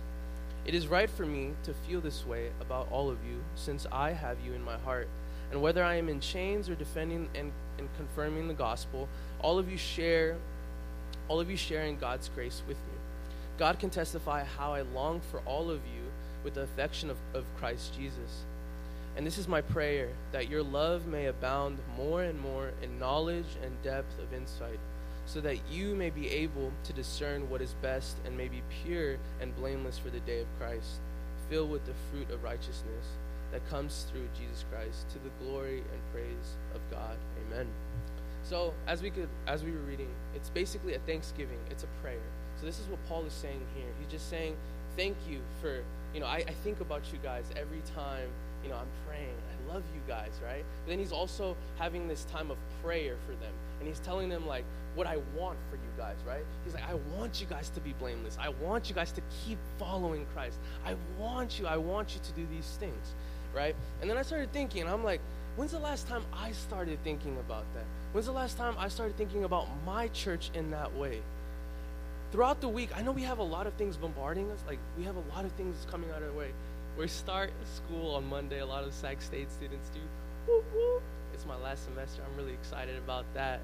It 0.63 0.73
is 0.73 0.87
right 0.87 1.09
for 1.09 1.25
me 1.25 1.55
to 1.63 1.73
feel 1.73 1.99
this 1.99 2.25
way 2.25 2.51
about 2.61 2.89
all 2.89 3.09
of 3.09 3.17
you, 3.25 3.43
since 3.55 3.85
I 3.91 4.13
have 4.13 4.37
you 4.45 4.53
in 4.53 4.63
my 4.63 4.77
heart. 4.77 5.09
And 5.51 5.61
whether 5.61 5.83
I 5.83 5.95
am 5.95 6.07
in 6.07 6.21
chains 6.21 6.69
or 6.69 6.75
defending 6.75 7.27
and, 7.35 7.51
and 7.77 7.89
confirming 7.97 8.47
the 8.47 8.53
gospel, 8.53 9.09
all 9.41 9.59
of 9.59 9.69
you 9.69 9.77
share 9.77 10.37
all 11.27 11.41
of 11.41 11.51
you 11.51 11.57
sharing 11.57 11.97
God's 11.97 12.29
grace 12.29 12.61
with 12.65 12.77
me. 12.77 13.00
God 13.61 13.77
can 13.77 13.91
testify 13.91 14.43
how 14.57 14.73
I 14.73 14.81
long 14.81 15.21
for 15.29 15.39
all 15.41 15.69
of 15.69 15.81
you 15.85 16.01
with 16.43 16.55
the 16.55 16.63
affection 16.63 17.11
of, 17.11 17.17
of 17.35 17.45
Christ 17.59 17.93
Jesus. 17.95 18.41
And 19.15 19.23
this 19.23 19.37
is 19.37 19.47
my 19.47 19.61
prayer 19.61 20.07
that 20.31 20.49
your 20.49 20.63
love 20.63 21.05
may 21.05 21.27
abound 21.27 21.77
more 21.95 22.23
and 22.23 22.41
more 22.41 22.71
in 22.81 22.97
knowledge 22.97 23.45
and 23.61 23.83
depth 23.83 24.17
of 24.17 24.33
insight, 24.33 24.79
so 25.27 25.41
that 25.41 25.59
you 25.71 25.93
may 25.93 26.09
be 26.09 26.27
able 26.27 26.71
to 26.85 26.93
discern 26.93 27.47
what 27.51 27.61
is 27.61 27.75
best 27.83 28.15
and 28.25 28.35
may 28.35 28.47
be 28.47 28.63
pure 28.83 29.17
and 29.39 29.55
blameless 29.55 29.99
for 29.99 30.09
the 30.09 30.21
day 30.21 30.41
of 30.41 30.47
Christ, 30.57 30.99
filled 31.47 31.69
with 31.69 31.85
the 31.85 31.93
fruit 32.09 32.31
of 32.31 32.43
righteousness 32.43 33.05
that 33.51 33.69
comes 33.69 34.07
through 34.11 34.27
Jesus 34.39 34.65
Christ 34.71 35.07
to 35.09 35.19
the 35.19 35.45
glory 35.45 35.83
and 35.93 36.11
praise 36.11 36.55
of 36.73 36.81
God. 36.89 37.15
Amen. 37.45 37.67
So 38.41 38.73
as 38.87 39.03
we 39.03 39.11
could 39.11 39.29
as 39.45 39.63
we 39.63 39.69
were 39.69 39.85
reading, 39.87 40.09
it's 40.33 40.49
basically 40.49 40.95
a 40.95 40.99
thanksgiving. 40.99 41.59
It's 41.69 41.83
a 41.83 42.01
prayer. 42.01 42.17
So 42.61 42.65
this 42.65 42.79
is 42.79 42.85
what 42.87 42.99
Paul 43.09 43.25
is 43.25 43.33
saying 43.33 43.59
here. 43.75 43.87
He's 43.99 44.11
just 44.11 44.29
saying, 44.29 44.55
Thank 44.95 45.17
you 45.27 45.39
for 45.61 45.81
you 46.13 46.19
know, 46.19 46.25
I, 46.25 46.43
I 46.47 46.53
think 46.63 46.81
about 46.81 47.03
you 47.11 47.19
guys 47.23 47.45
every 47.55 47.81
time, 47.95 48.27
you 48.63 48.69
know, 48.69 48.75
I'm 48.75 48.87
praying. 49.07 49.33
I 49.33 49.73
love 49.73 49.83
you 49.93 50.01
guys, 50.07 50.31
right? 50.43 50.63
But 50.83 50.89
then 50.89 50.99
he's 50.99 51.11
also 51.11 51.55
having 51.77 52.07
this 52.07 52.25
time 52.25 52.51
of 52.51 52.57
prayer 52.83 53.15
for 53.25 53.31
them. 53.33 53.53
And 53.79 53.87
he's 53.87 53.99
telling 53.99 54.29
them 54.29 54.45
like 54.45 54.65
what 54.95 55.07
I 55.07 55.17
want 55.37 55.57
for 55.69 55.77
you 55.77 55.91
guys, 55.97 56.17
right? 56.27 56.43
He's 56.65 56.73
like, 56.73 56.87
I 56.87 56.95
want 57.17 57.39
you 57.39 57.47
guys 57.47 57.69
to 57.69 57.79
be 57.79 57.93
blameless. 57.93 58.37
I 58.39 58.49
want 58.49 58.89
you 58.89 58.95
guys 58.95 59.11
to 59.13 59.21
keep 59.45 59.57
following 59.79 60.25
Christ. 60.33 60.59
I 60.85 60.95
want 61.17 61.59
you, 61.59 61.65
I 61.65 61.77
want 61.77 62.13
you 62.13 62.21
to 62.21 62.31
do 62.33 62.45
these 62.51 62.77
things, 62.79 63.15
right? 63.55 63.75
And 64.01 64.09
then 64.09 64.17
I 64.17 64.21
started 64.21 64.51
thinking, 64.51 64.87
I'm 64.87 65.03
like, 65.03 65.21
when's 65.55 65.71
the 65.71 65.79
last 65.79 66.07
time 66.07 66.23
I 66.33 66.51
started 66.51 67.01
thinking 67.03 67.37
about 67.37 67.63
that? 67.73 67.85
When's 68.11 68.25
the 68.25 68.33
last 68.33 68.57
time 68.57 68.75
I 68.77 68.89
started 68.89 69.15
thinking 69.17 69.45
about 69.45 69.67
my 69.85 70.09
church 70.09 70.51
in 70.53 70.71
that 70.71 70.93
way? 70.95 71.21
Throughout 72.31 72.61
the 72.61 72.69
week, 72.69 72.89
I 72.95 73.01
know 73.01 73.11
we 73.11 73.23
have 73.23 73.39
a 73.39 73.43
lot 73.43 73.67
of 73.67 73.73
things 73.73 73.97
bombarding 73.97 74.49
us. 74.51 74.63
Like, 74.65 74.79
we 74.97 75.03
have 75.03 75.17
a 75.17 75.35
lot 75.35 75.43
of 75.43 75.51
things 75.53 75.85
coming 75.91 76.09
out 76.11 76.21
of 76.21 76.31
the 76.31 76.39
way. 76.39 76.51
We 76.97 77.07
start 77.07 77.51
school 77.75 78.15
on 78.15 78.25
Monday. 78.29 78.59
A 78.59 78.65
lot 78.65 78.85
of 78.85 78.93
Sac 78.93 79.21
State 79.21 79.51
students 79.51 79.89
do. 79.89 79.99
Whoop, 80.47 80.63
whoop. 80.73 81.03
It's 81.33 81.45
my 81.45 81.57
last 81.57 81.83
semester. 81.83 82.21
I'm 82.25 82.37
really 82.37 82.53
excited 82.53 82.97
about 82.97 83.25
that. 83.33 83.59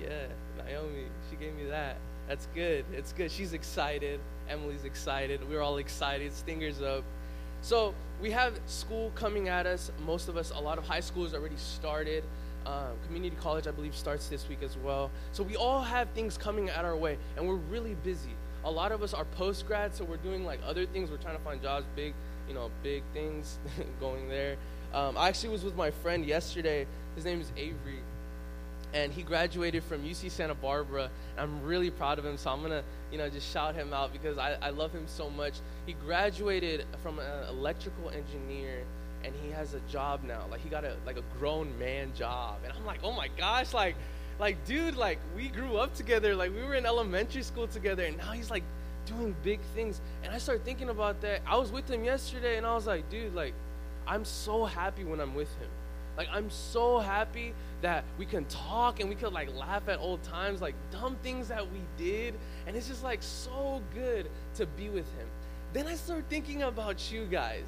Yeah, 0.00 0.26
Naomi, 0.58 1.04
she 1.30 1.36
gave 1.36 1.54
me 1.54 1.66
that. 1.66 1.96
That's 2.26 2.48
good. 2.54 2.84
It's 2.92 3.12
good. 3.12 3.30
She's 3.30 3.52
excited. 3.52 4.18
Emily's 4.48 4.84
excited. 4.84 5.48
We're 5.48 5.60
all 5.60 5.76
excited. 5.76 6.32
Stingers 6.32 6.82
up. 6.82 7.04
So 7.60 7.94
we 8.20 8.32
have 8.32 8.58
school 8.66 9.12
coming 9.14 9.48
at 9.48 9.66
us. 9.66 9.92
Most 10.04 10.28
of 10.28 10.36
us, 10.36 10.50
a 10.50 10.60
lot 10.60 10.76
of 10.76 10.84
high 10.84 11.00
schools 11.00 11.34
already 11.34 11.56
started. 11.56 12.24
Um, 12.66 12.96
community 13.06 13.36
college, 13.40 13.66
I 13.66 13.72
believe, 13.72 13.94
starts 13.94 14.28
this 14.28 14.48
week 14.48 14.62
as 14.62 14.76
well. 14.76 15.10
So 15.32 15.42
we 15.42 15.56
all 15.56 15.82
have 15.82 16.08
things 16.10 16.38
coming 16.38 16.68
at 16.68 16.84
our 16.84 16.96
way, 16.96 17.18
and 17.36 17.48
we're 17.48 17.56
really 17.56 17.94
busy. 18.04 18.30
A 18.64 18.70
lot 18.70 18.92
of 18.92 19.02
us 19.02 19.12
are 19.12 19.24
post 19.24 19.66
grad, 19.66 19.94
so 19.94 20.04
we're 20.04 20.18
doing 20.18 20.44
like 20.44 20.60
other 20.64 20.86
things. 20.86 21.10
We're 21.10 21.16
trying 21.16 21.36
to 21.36 21.42
find 21.42 21.60
jobs, 21.60 21.84
big, 21.96 22.14
you 22.48 22.54
know, 22.54 22.70
big 22.82 23.02
things 23.12 23.58
going 24.00 24.28
there. 24.28 24.56
Um, 24.94 25.16
I 25.16 25.28
actually 25.28 25.50
was 25.50 25.64
with 25.64 25.76
my 25.76 25.90
friend 25.90 26.24
yesterday. 26.24 26.86
His 27.16 27.24
name 27.24 27.40
is 27.40 27.50
Avery, 27.56 27.98
and 28.94 29.12
he 29.12 29.22
graduated 29.22 29.82
from 29.82 30.04
UC 30.04 30.30
Santa 30.30 30.54
Barbara. 30.54 31.10
I'm 31.36 31.62
really 31.64 31.90
proud 31.90 32.18
of 32.18 32.24
him, 32.24 32.36
so 32.36 32.50
I'm 32.50 32.62
gonna, 32.62 32.84
you 33.10 33.18
know, 33.18 33.28
just 33.28 33.50
shout 33.52 33.74
him 33.74 33.92
out 33.92 34.12
because 34.12 34.38
I, 34.38 34.56
I 34.62 34.70
love 34.70 34.92
him 34.92 35.04
so 35.06 35.30
much. 35.30 35.54
He 35.86 35.94
graduated 35.94 36.86
from 37.02 37.18
an 37.18 37.48
electrical 37.48 38.10
engineer 38.10 38.84
and 39.24 39.34
he 39.42 39.50
has 39.50 39.74
a 39.74 39.80
job 39.80 40.22
now. 40.24 40.44
Like 40.50 40.60
he 40.60 40.68
got 40.68 40.84
a 40.84 40.96
like 41.06 41.16
a 41.16 41.38
grown 41.38 41.76
man 41.78 42.12
job. 42.14 42.58
And 42.64 42.72
I'm 42.72 42.84
like, 42.84 43.00
oh 43.02 43.12
my 43.12 43.28
gosh, 43.36 43.72
like 43.72 43.96
like 44.38 44.64
dude, 44.64 44.96
like 44.96 45.18
we 45.36 45.48
grew 45.48 45.76
up 45.76 45.94
together, 45.94 46.34
like 46.34 46.54
we 46.54 46.62
were 46.62 46.74
in 46.74 46.86
elementary 46.86 47.42
school 47.42 47.66
together, 47.66 48.04
and 48.04 48.16
now 48.16 48.32
he's 48.32 48.50
like 48.50 48.64
doing 49.06 49.34
big 49.42 49.60
things. 49.74 50.00
And 50.22 50.32
I 50.32 50.38
started 50.38 50.64
thinking 50.64 50.88
about 50.88 51.20
that. 51.22 51.40
I 51.46 51.56
was 51.56 51.72
with 51.72 51.88
him 51.88 52.04
yesterday 52.04 52.56
and 52.56 52.66
I 52.66 52.74
was 52.74 52.86
like, 52.86 53.08
dude, 53.10 53.34
like 53.34 53.54
I'm 54.06 54.24
so 54.24 54.64
happy 54.64 55.04
when 55.04 55.20
I'm 55.20 55.34
with 55.34 55.52
him. 55.56 55.68
Like 56.16 56.28
I'm 56.32 56.50
so 56.50 56.98
happy 56.98 57.54
that 57.80 58.04
we 58.18 58.26
can 58.26 58.44
talk 58.46 59.00
and 59.00 59.08
we 59.08 59.14
could 59.14 59.32
like 59.32 59.54
laugh 59.54 59.88
at 59.88 59.98
old 59.98 60.22
times, 60.22 60.60
like 60.60 60.74
dumb 60.90 61.16
things 61.22 61.48
that 61.48 61.64
we 61.70 61.80
did, 61.96 62.34
and 62.66 62.76
it's 62.76 62.88
just 62.88 63.02
like 63.02 63.22
so 63.22 63.82
good 63.94 64.28
to 64.56 64.66
be 64.66 64.88
with 64.88 65.06
him. 65.16 65.26
Then 65.72 65.86
I 65.86 65.94
started 65.94 66.28
thinking 66.28 66.62
about 66.64 67.10
you 67.10 67.24
guys 67.24 67.64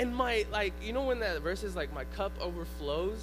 and 0.00 0.16
my 0.16 0.46
like 0.50 0.72
you 0.82 0.94
know 0.94 1.04
when 1.04 1.20
that 1.20 1.42
verse 1.42 1.62
is 1.62 1.76
like 1.76 1.92
my 1.94 2.04
cup 2.16 2.32
overflows? 2.40 3.20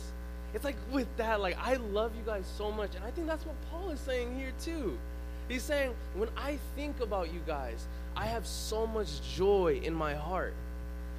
It's 0.54 0.64
like 0.64 0.76
with 0.92 1.08
that 1.18 1.42
like 1.42 1.58
i 1.60 1.76
love 1.76 2.14
you 2.16 2.24
guys 2.26 2.46
so 2.58 2.72
much 2.72 2.96
and 2.96 3.04
i 3.04 3.12
think 3.12 3.28
that's 3.28 3.46
what 3.46 3.56
paul 3.70 3.90
is 3.90 4.00
saying 4.00 4.38
here 4.38 4.54
too. 4.62 4.98
He's 5.50 5.64
saying 5.64 5.94
when 6.16 6.30
i 6.38 6.58
think 6.76 7.00
about 7.02 7.34
you 7.34 7.42
guys 7.46 7.88
i 8.16 8.26
have 8.26 8.46
so 8.46 8.86
much 8.88 9.10
joy 9.36 9.82
in 9.84 9.94
my 9.94 10.14
heart. 10.14 10.54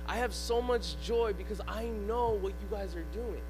I 0.07 0.17
have 0.17 0.33
so 0.33 0.62
much 0.62 0.95
joy 1.03 1.35
because 1.37 1.61
i 1.67 1.85
know 2.07 2.31
what 2.41 2.53
you 2.62 2.69
guys 2.71 2.95
are 2.95 3.05
doing. 3.12 3.43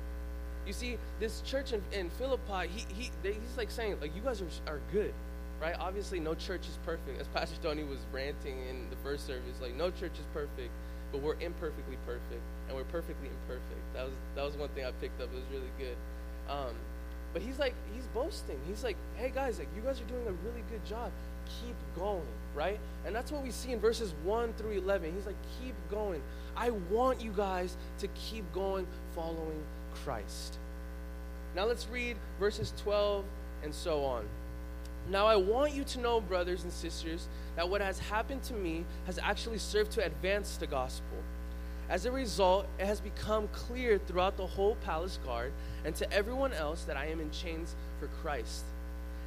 You 0.66 0.72
see 0.72 0.98
this 1.20 1.42
church 1.42 1.72
in, 1.72 1.82
in 1.92 2.10
philippi 2.10 2.68
he, 2.74 2.86
he 2.94 3.10
they, 3.22 3.34
he's 3.34 3.56
like 3.56 3.70
saying 3.70 3.98
like 4.00 4.16
you 4.16 4.22
guys 4.22 4.40
are, 4.40 4.72
are 4.72 4.80
good 4.92 5.12
right? 5.60 5.76
Obviously 5.78 6.20
no 6.20 6.34
church 6.34 6.62
is 6.62 6.78
perfect. 6.86 7.20
As 7.20 7.28
pastor 7.28 7.56
tony 7.62 7.84
was 7.84 7.98
ranting 8.12 8.58
in 8.66 8.88
the 8.88 8.96
first 8.96 9.26
service 9.26 9.60
like 9.60 9.76
no 9.76 9.90
church 9.90 10.14
is 10.14 10.26
perfect 10.32 10.70
but 11.12 11.22
we're 11.22 11.36
imperfectly 11.40 11.96
perfect, 12.06 12.42
and 12.68 12.76
we're 12.76 12.84
perfectly 12.84 13.28
imperfect. 13.28 13.94
That 13.94 14.04
was 14.04 14.14
that 14.34 14.44
was 14.44 14.56
one 14.56 14.68
thing 14.70 14.84
I 14.84 14.92
picked 15.00 15.20
up. 15.20 15.28
It 15.32 15.36
was 15.36 15.44
really 15.52 15.70
good. 15.78 15.96
Um, 16.48 16.74
but 17.32 17.42
he's 17.42 17.58
like 17.58 17.74
he's 17.94 18.06
boasting. 18.14 18.58
He's 18.66 18.84
like, 18.84 18.96
hey 19.16 19.30
guys, 19.34 19.58
like 19.58 19.68
you 19.76 19.82
guys 19.82 20.00
are 20.00 20.04
doing 20.04 20.26
a 20.26 20.32
really 20.46 20.62
good 20.70 20.84
job. 20.86 21.10
Keep 21.62 21.76
going, 21.96 22.26
right? 22.54 22.78
And 23.06 23.14
that's 23.14 23.32
what 23.32 23.42
we 23.42 23.50
see 23.50 23.72
in 23.72 23.80
verses 23.80 24.12
one 24.24 24.52
through 24.54 24.72
eleven. 24.72 25.14
He's 25.14 25.26
like, 25.26 25.36
keep 25.62 25.74
going. 25.90 26.20
I 26.56 26.70
want 26.90 27.20
you 27.20 27.32
guys 27.32 27.76
to 28.00 28.08
keep 28.08 28.44
going, 28.52 28.86
following 29.14 29.62
Christ. 30.04 30.58
Now 31.56 31.64
let's 31.64 31.88
read 31.88 32.16
verses 32.38 32.72
twelve 32.76 33.24
and 33.62 33.74
so 33.74 34.04
on. 34.04 34.24
Now 35.10 35.26
I 35.26 35.36
want 35.36 35.72
you 35.72 35.84
to 35.84 36.00
know, 36.00 36.20
brothers 36.20 36.64
and 36.64 36.72
sisters, 36.72 37.28
that 37.58 37.68
what 37.68 37.80
has 37.80 37.98
happened 37.98 38.40
to 38.40 38.54
me 38.54 38.84
has 39.06 39.18
actually 39.20 39.58
served 39.58 39.90
to 39.90 40.06
advance 40.06 40.58
the 40.58 40.66
gospel. 40.68 41.18
As 41.90 42.04
a 42.06 42.12
result, 42.12 42.68
it 42.78 42.86
has 42.86 43.00
become 43.00 43.48
clear 43.48 43.98
throughout 43.98 44.36
the 44.36 44.46
whole 44.46 44.76
palace 44.84 45.18
guard 45.26 45.52
and 45.84 45.92
to 45.96 46.12
everyone 46.12 46.52
else 46.52 46.84
that 46.84 46.96
I 46.96 47.06
am 47.06 47.18
in 47.18 47.32
chains 47.32 47.74
for 47.98 48.06
Christ. 48.22 48.62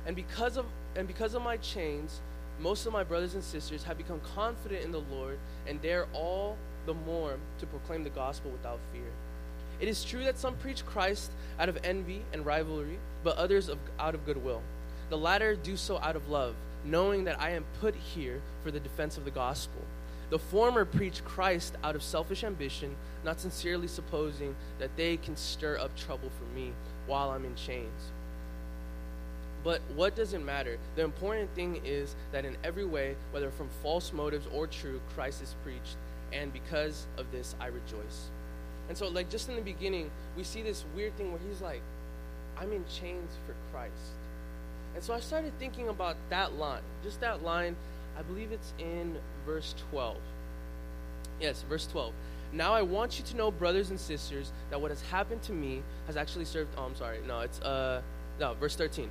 And 0.05 0.15
because 0.15 0.55
of 0.55 0.65
and 0.95 1.09
because 1.09 1.33
of 1.33 1.41
my 1.41 1.57
chains, 1.57 2.21
most 2.61 2.85
of 2.85 2.93
my 2.93 3.03
brothers 3.03 3.33
and 3.33 3.43
sisters 3.43 3.83
have 3.83 3.97
become 3.97 4.21
confident 4.33 4.85
in 4.85 4.93
the 4.93 5.03
Lord 5.11 5.37
and 5.67 5.81
dare 5.81 6.07
all 6.13 6.55
the 6.85 6.93
more 6.93 7.35
to 7.59 7.65
proclaim 7.65 8.05
the 8.05 8.11
gospel 8.11 8.49
without 8.49 8.79
fear. 8.93 9.11
It 9.81 9.89
is 9.89 10.05
true 10.05 10.23
that 10.23 10.39
some 10.39 10.55
preach 10.55 10.85
Christ 10.85 11.31
out 11.59 11.67
of 11.67 11.77
envy 11.83 12.21
and 12.31 12.45
rivalry, 12.45 12.97
but 13.25 13.35
others 13.35 13.67
of, 13.67 13.77
out 13.99 14.15
of 14.15 14.25
goodwill. 14.25 14.61
The 15.09 15.17
latter 15.17 15.53
do 15.55 15.75
so 15.75 15.97
out 15.97 16.15
of 16.15 16.29
love, 16.29 16.55
knowing 16.83 17.23
that 17.25 17.39
I 17.39 17.51
am 17.51 17.65
put 17.79 17.95
here 17.95 18.41
for 18.63 18.71
the 18.71 18.79
defense 18.79 19.17
of 19.17 19.25
the 19.25 19.31
gospel. 19.31 19.81
The 20.29 20.39
former 20.39 20.85
preach 20.85 21.23
Christ 21.25 21.75
out 21.83 21.95
of 21.95 22.03
selfish 22.03 22.43
ambition, 22.43 22.95
not 23.25 23.39
sincerely 23.39 23.87
supposing 23.87 24.55
that 24.79 24.95
they 24.95 25.17
can 25.17 25.35
stir 25.35 25.77
up 25.77 25.95
trouble 25.97 26.29
for 26.37 26.55
me, 26.55 26.71
while 27.05 27.31
I'm 27.31 27.45
in 27.45 27.55
chains. 27.55 28.11
But 29.63 29.81
what 29.95 30.15
does 30.15 30.33
it 30.33 30.43
matter? 30.43 30.77
The 30.95 31.03
important 31.03 31.53
thing 31.53 31.81
is 31.85 32.15
that 32.31 32.45
in 32.45 32.57
every 32.63 32.85
way, 32.85 33.15
whether 33.31 33.51
from 33.51 33.69
false 33.83 34.11
motives 34.11 34.47
or 34.53 34.65
true, 34.65 35.01
Christ 35.13 35.43
is 35.43 35.55
preached, 35.63 35.97
and 36.33 36.51
because 36.51 37.05
of 37.17 37.31
this, 37.31 37.55
I 37.59 37.67
rejoice. 37.67 38.29
And 38.89 38.97
so, 38.97 39.07
like, 39.07 39.29
just 39.29 39.49
in 39.49 39.55
the 39.55 39.61
beginning, 39.61 40.09
we 40.35 40.43
see 40.43 40.61
this 40.61 40.83
weird 40.95 41.15
thing 41.15 41.31
where 41.31 41.41
he's 41.47 41.61
like, 41.61 41.81
I'm 42.57 42.71
in 42.71 42.83
chains 42.85 43.31
for 43.45 43.53
Christ. 43.71 43.93
And 44.95 45.03
so 45.03 45.13
I 45.13 45.19
started 45.19 45.53
thinking 45.59 45.89
about 45.89 46.17
that 46.29 46.53
line, 46.53 46.81
just 47.03 47.21
that 47.21 47.43
line. 47.43 47.75
I 48.17 48.21
believe 48.23 48.51
it's 48.51 48.73
in 48.77 49.17
verse 49.45 49.73
12. 49.91 50.17
Yes, 51.39 51.63
verse 51.67 51.87
12. 51.87 52.13
Now 52.53 52.73
I 52.73 52.81
want 52.81 53.17
you 53.17 53.25
to 53.25 53.37
know, 53.37 53.51
brothers 53.51 53.89
and 53.89 53.99
sisters, 53.99 54.51
that 54.69 54.81
what 54.81 54.91
has 54.91 55.01
happened 55.01 55.41
to 55.43 55.53
me 55.53 55.81
has 56.07 56.17
actually 56.17 56.45
served. 56.45 56.69
Oh, 56.77 56.83
I'm 56.83 56.95
sorry. 56.95 57.19
No, 57.25 57.39
it's 57.39 57.61
uh, 57.61 58.01
no, 58.39 58.53
verse 58.55 58.75
13. 58.75 59.09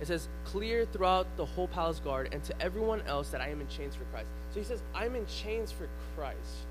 It 0.00 0.06
says, 0.06 0.28
clear 0.44 0.84
throughout 0.84 1.26
the 1.36 1.44
whole 1.44 1.68
palace 1.68 2.00
guard 2.00 2.28
and 2.32 2.44
to 2.44 2.60
everyone 2.60 3.00
else 3.06 3.30
that 3.30 3.40
I 3.40 3.48
am 3.48 3.60
in 3.60 3.68
chains 3.68 3.94
for 3.94 4.04
Christ. 4.12 4.28
So 4.52 4.60
he 4.60 4.64
says, 4.64 4.82
I'm 4.94 5.14
in 5.16 5.26
chains 5.26 5.72
for 5.72 5.88
Christ. 6.14 6.66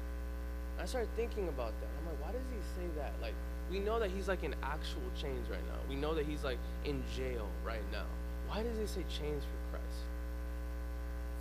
I 0.80 0.86
started 0.86 1.10
thinking 1.16 1.48
about 1.48 1.74
that. 1.82 1.88
I'm 2.00 2.08
like, 2.08 2.24
why 2.24 2.32
does 2.32 2.42
he 2.54 2.82
say 2.82 2.88
that? 2.98 3.14
Like, 3.22 3.34
we 3.72 3.80
know 3.80 4.00
that 4.00 4.12
he's 4.12 4.28
like 4.28 4.44
in 4.44 4.54
actual 4.62 5.02
chains 5.20 5.50
right 5.50 5.66
now. 5.68 5.80
We 5.90 5.96
know 5.96 6.14
that 6.14 6.26
he's 6.26 6.44
like 6.44 6.60
in 6.84 7.02
jail 7.16 7.48
right 7.66 7.82
now. 7.92 8.06
Why 8.48 8.64
does 8.64 8.78
he 8.78 8.86
say 8.86 9.06
chains 9.10 9.44
for 9.44 9.78
Christ? 9.78 10.04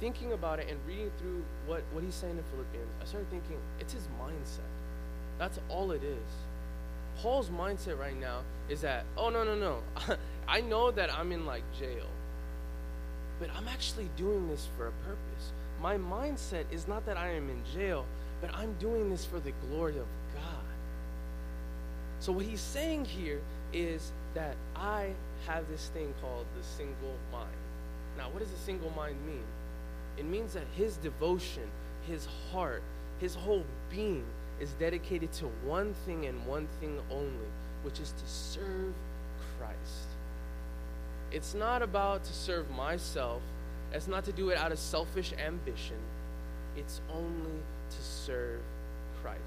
Thinking 0.01 0.33
about 0.33 0.59
it 0.59 0.69
and 0.69 0.79
reading 0.87 1.11
through 1.19 1.43
what, 1.67 1.83
what 1.93 2.05
he's 2.05 2.15
saying 2.15 2.37
in 2.37 2.45
Philippians, 2.45 2.91
I 3.01 3.05
started 3.05 3.31
thinking 3.31 3.57
it's 3.81 3.93
his 3.93 4.07
mindset. 4.21 4.71
That's 5.39 5.59
all 5.69 5.93
it 5.93 6.03
is. 6.03 6.31
Paul's 7.19 7.49
mindset 7.49 7.99
right 7.99 8.19
now 8.19 8.41
is 8.69 8.81
that, 8.81 9.05
oh, 9.17 9.31
no, 9.31 9.45
no, 9.45 9.55
no. 9.55 10.17
I 10.49 10.61
know 10.61 10.91
that 10.91 11.13
I'm 11.13 11.33
in 11.33 11.47
like 11.47 11.63
jail, 11.79 12.07
but 13.39 13.49
I'm 13.57 13.69
actually 13.69 14.11
doing 14.17 14.49
this 14.49 14.69
for 14.77 14.89
a 14.89 14.93
purpose. 15.07 15.53
My 15.81 15.97
mindset 15.97 16.65
is 16.71 16.89
not 16.89 17.07
that 17.07 17.17
I 17.17 17.31
am 17.31 17.49
in 17.49 17.63
jail, 17.73 18.05
but 18.41 18.55
I'm 18.55 18.75
doing 18.75 19.11
this 19.11 19.25
for 19.25 19.39
the 19.39 19.53
glory 19.69 19.99
of 19.99 20.07
God. 20.35 20.65
So, 22.21 22.33
what 22.33 22.47
he's 22.47 22.61
saying 22.61 23.05
here 23.05 23.41
is 23.73 24.13
that 24.35 24.57
I 24.75 25.11
have 25.47 25.69
this 25.69 25.89
thing 25.89 26.13
called 26.21 26.47
the 26.57 26.65
single 26.65 27.17
mind. 27.33 27.49
Now, 28.17 28.29
what 28.31 28.41
does 28.41 28.53
a 28.53 28.59
single 28.59 28.91
mind 28.91 29.17
mean? 29.27 29.45
It 30.17 30.25
means 30.25 30.55
that 30.55 30.65
his 30.77 30.97
devotion, 30.99 31.65
his 32.07 32.27
heart, 32.53 32.83
his 33.21 33.35
whole 33.35 33.65
being 33.91 34.25
is 34.61 34.73
dedicated 34.73 35.33
to 35.33 35.47
one 35.65 35.95
thing 36.07 36.27
and 36.27 36.47
one 36.47 36.69
thing 36.81 37.01
only, 37.11 37.49
which 37.83 38.01
is 38.01 38.13
to 38.13 38.27
serve 38.27 38.95
Christ. 39.59 40.09
It's 41.33 41.55
not 41.55 41.83
about 41.83 42.25
to 42.25 42.33
serve 42.33 42.71
myself, 42.71 43.43
it's 43.93 44.07
not 44.07 44.25
to 44.25 44.33
do 44.33 44.51
it 44.51 44.59
out 44.59 44.73
of 44.73 44.79
selfish 44.79 45.33
ambition, 45.45 45.97
it's 46.77 47.01
only 47.13 47.59
to 47.91 48.03
serve 48.03 48.61
Christ. 49.23 49.41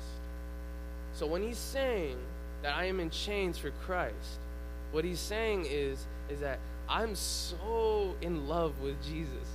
So 1.14 1.26
when 1.26 1.42
he's 1.42 1.58
saying 1.58 2.18
that 2.62 2.76
I 2.76 2.86
am 2.86 3.00
in 3.00 3.10
chains 3.10 3.58
for 3.58 3.72
Christ, 3.86 4.40
what 4.92 5.04
he's 5.04 5.20
saying 5.20 5.66
is 5.70 6.06
is 6.30 6.40
that 6.42 6.60
I'm 6.90 7.16
so 7.16 8.16
in 8.22 8.48
love 8.48 8.80
with 8.82 9.02
Jesus. 9.04 9.48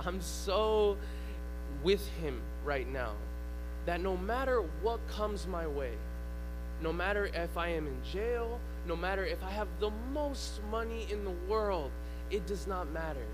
I'm 0.00 0.20
so 0.20 0.96
with 1.82 2.06
him 2.20 2.40
right 2.64 2.88
now 2.88 3.12
that 3.86 4.00
no 4.00 4.16
matter 4.16 4.62
what 4.82 5.00
comes 5.08 5.46
my 5.46 5.66
way, 5.66 5.92
no 6.82 6.92
matter 6.92 7.30
if 7.32 7.56
I 7.56 7.68
am 7.68 7.86
in 7.86 7.96
jail, 8.12 8.60
no 8.86 8.96
matter 8.96 9.24
if 9.24 9.42
I 9.42 9.50
have 9.50 9.68
the 9.80 9.90
most 10.12 10.60
money 10.70 11.06
in 11.10 11.24
the 11.24 11.34
world, 11.48 11.90
it 12.30 12.46
does 12.46 12.66
not 12.66 12.90
matter. 12.92 13.26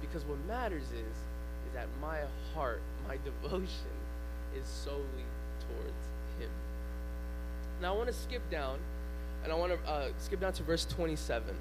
Because 0.00 0.24
what 0.24 0.38
matters 0.46 0.84
is, 0.92 1.16
is 1.66 1.74
that 1.74 1.86
my 2.00 2.18
heart, 2.54 2.80
my 3.08 3.16
devotion 3.24 3.96
is 4.54 4.66
solely 4.66 5.26
towards 5.60 6.02
Him. 6.38 6.50
Now 7.80 7.94
I 7.94 7.96
want 7.96 8.08
to 8.08 8.14
skip 8.14 8.48
down, 8.50 8.78
and 9.42 9.52
I 9.52 9.56
want 9.56 9.72
to 9.72 9.90
uh, 9.90 10.08
skip 10.18 10.40
down 10.40 10.52
to 10.54 10.62
verse 10.62 10.84
27. 10.84 11.48
It 11.48 11.54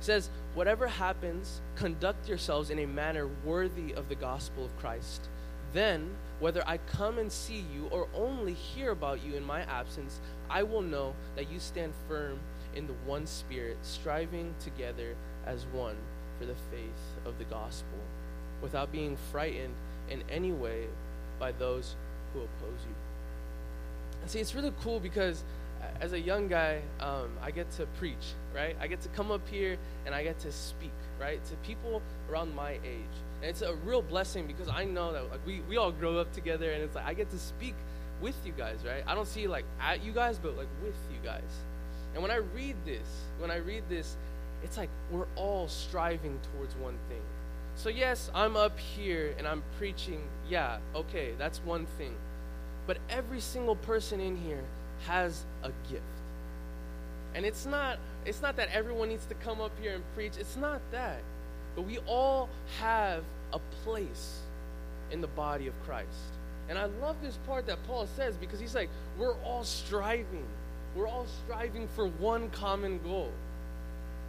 says, 0.00 0.30
Whatever 0.54 0.86
happens, 0.86 1.60
conduct 1.76 2.28
yourselves 2.28 2.70
in 2.70 2.78
a 2.78 2.86
manner 2.86 3.28
worthy 3.44 3.92
of 3.94 4.08
the 4.08 4.14
gospel 4.14 4.64
of 4.64 4.78
Christ. 4.78 5.28
Then, 5.72 6.10
whether 6.40 6.62
I 6.66 6.78
come 6.78 7.18
and 7.18 7.30
see 7.30 7.64
you 7.74 7.88
or 7.90 8.06
only 8.14 8.52
hear 8.52 8.90
about 8.90 9.24
you 9.24 9.34
in 9.34 9.44
my 9.44 9.62
absence, 9.62 10.20
I 10.48 10.62
will 10.62 10.82
know 10.82 11.14
that 11.36 11.50
you 11.50 11.58
stand 11.58 11.92
firm 12.08 12.38
in 12.74 12.86
the 12.86 12.92
one 13.06 13.26
spirit, 13.26 13.78
striving 13.82 14.54
together 14.60 15.14
as 15.46 15.66
one 15.72 15.96
for 16.38 16.46
the 16.46 16.54
faith 16.70 17.26
of 17.26 17.38
the 17.38 17.44
gospel, 17.44 17.98
without 18.62 18.92
being 18.92 19.16
frightened 19.32 19.74
in 20.10 20.22
any 20.30 20.52
way 20.52 20.86
by 21.38 21.52
those 21.52 21.96
who 22.32 22.40
oppose 22.40 22.80
you. 22.86 22.94
And 24.22 24.30
see, 24.30 24.40
it's 24.40 24.54
really 24.54 24.72
cool 24.82 25.00
because 25.00 25.44
as 26.00 26.12
a 26.12 26.20
young 26.20 26.48
guy, 26.48 26.80
um, 27.00 27.30
I 27.42 27.50
get 27.50 27.70
to 27.72 27.86
preach, 27.98 28.34
right? 28.54 28.76
I 28.80 28.86
get 28.86 29.00
to 29.02 29.08
come 29.10 29.30
up 29.30 29.46
here 29.48 29.76
and 30.06 30.14
I 30.14 30.22
get 30.22 30.38
to 30.40 30.52
speak, 30.52 30.92
right, 31.20 31.44
to 31.44 31.54
people 31.56 32.02
around 32.30 32.54
my 32.54 32.72
age. 32.72 33.16
And 33.40 33.50
it's 33.50 33.62
a 33.62 33.74
real 33.74 34.02
blessing 34.02 34.46
because 34.46 34.68
I 34.68 34.84
know 34.84 35.12
that 35.12 35.30
like 35.30 35.46
we, 35.46 35.60
we 35.68 35.76
all 35.76 35.92
grow 35.92 36.18
up 36.18 36.32
together 36.32 36.70
and 36.70 36.82
it's 36.82 36.94
like 36.94 37.06
I 37.06 37.14
get 37.14 37.30
to 37.30 37.38
speak 37.38 37.74
with 38.20 38.36
you 38.44 38.52
guys, 38.52 38.78
right? 38.86 39.02
I 39.06 39.14
don't 39.14 39.28
see 39.28 39.46
like 39.46 39.64
at 39.80 40.04
you 40.04 40.12
guys, 40.12 40.38
but 40.38 40.56
like 40.56 40.68
with 40.82 40.96
you 41.10 41.18
guys. 41.24 41.42
And 42.14 42.22
when 42.22 42.30
I 42.30 42.36
read 42.36 42.76
this, 42.84 43.06
when 43.38 43.50
I 43.50 43.56
read 43.56 43.82
this, 43.88 44.16
it's 44.62 44.76
like 44.76 44.90
we're 45.10 45.26
all 45.36 45.68
striving 45.68 46.38
towards 46.52 46.74
one 46.76 46.96
thing. 47.08 47.20
So, 47.76 47.88
yes, 47.88 48.30
I'm 48.34 48.56
up 48.56 48.78
here 48.78 49.34
and 49.36 49.46
I'm 49.46 49.62
preaching. 49.78 50.22
Yeah, 50.48 50.78
okay, 50.94 51.32
that's 51.38 51.58
one 51.58 51.86
thing. 51.98 52.14
But 52.86 52.98
every 53.10 53.40
single 53.40 53.76
person 53.76 54.20
in 54.20 54.36
here 54.36 54.62
has 55.06 55.44
a 55.62 55.70
gift. 55.90 56.02
And 57.34 57.44
it's 57.44 57.66
not 57.66 57.98
it's 58.24 58.40
not 58.40 58.56
that 58.56 58.68
everyone 58.72 59.08
needs 59.08 59.26
to 59.26 59.34
come 59.34 59.60
up 59.60 59.72
here 59.80 59.94
and 59.94 60.02
preach. 60.14 60.32
It's 60.38 60.56
not 60.56 60.80
that. 60.92 61.20
But 61.76 61.82
we 61.82 61.98
all 62.06 62.48
have 62.80 63.22
a 63.52 63.58
place 63.84 64.40
in 65.10 65.20
the 65.20 65.26
body 65.28 65.66
of 65.66 65.74
Christ. 65.84 66.08
And 66.68 66.78
I 66.78 66.86
love 67.02 67.16
this 67.22 67.38
part 67.46 67.66
that 67.66 67.78
Paul 67.86 68.06
says 68.16 68.36
because 68.36 68.58
he's 68.58 68.74
like, 68.74 68.88
we're 69.18 69.36
all 69.42 69.64
striving. 69.64 70.44
We're 70.96 71.08
all 71.08 71.26
striving 71.44 71.88
for 71.88 72.06
one 72.06 72.48
common 72.50 73.00
goal. 73.02 73.30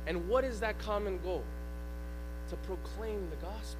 And 0.07 0.27
what 0.27 0.43
is 0.43 0.59
that 0.59 0.77
common 0.79 1.19
goal? 1.23 1.43
To 2.49 2.55
proclaim 2.57 3.27
the 3.29 3.37
gospel. 3.37 3.79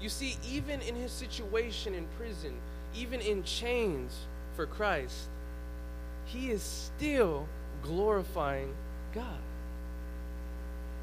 You 0.00 0.08
see, 0.08 0.36
even 0.48 0.80
in 0.80 0.94
his 0.94 1.12
situation 1.12 1.94
in 1.94 2.06
prison, 2.18 2.54
even 2.96 3.20
in 3.20 3.42
chains 3.44 4.26
for 4.54 4.66
Christ, 4.66 5.28
he 6.28 6.50
is 6.50 6.62
still 6.62 7.46
glorifying 7.82 8.74
God. 9.14 9.40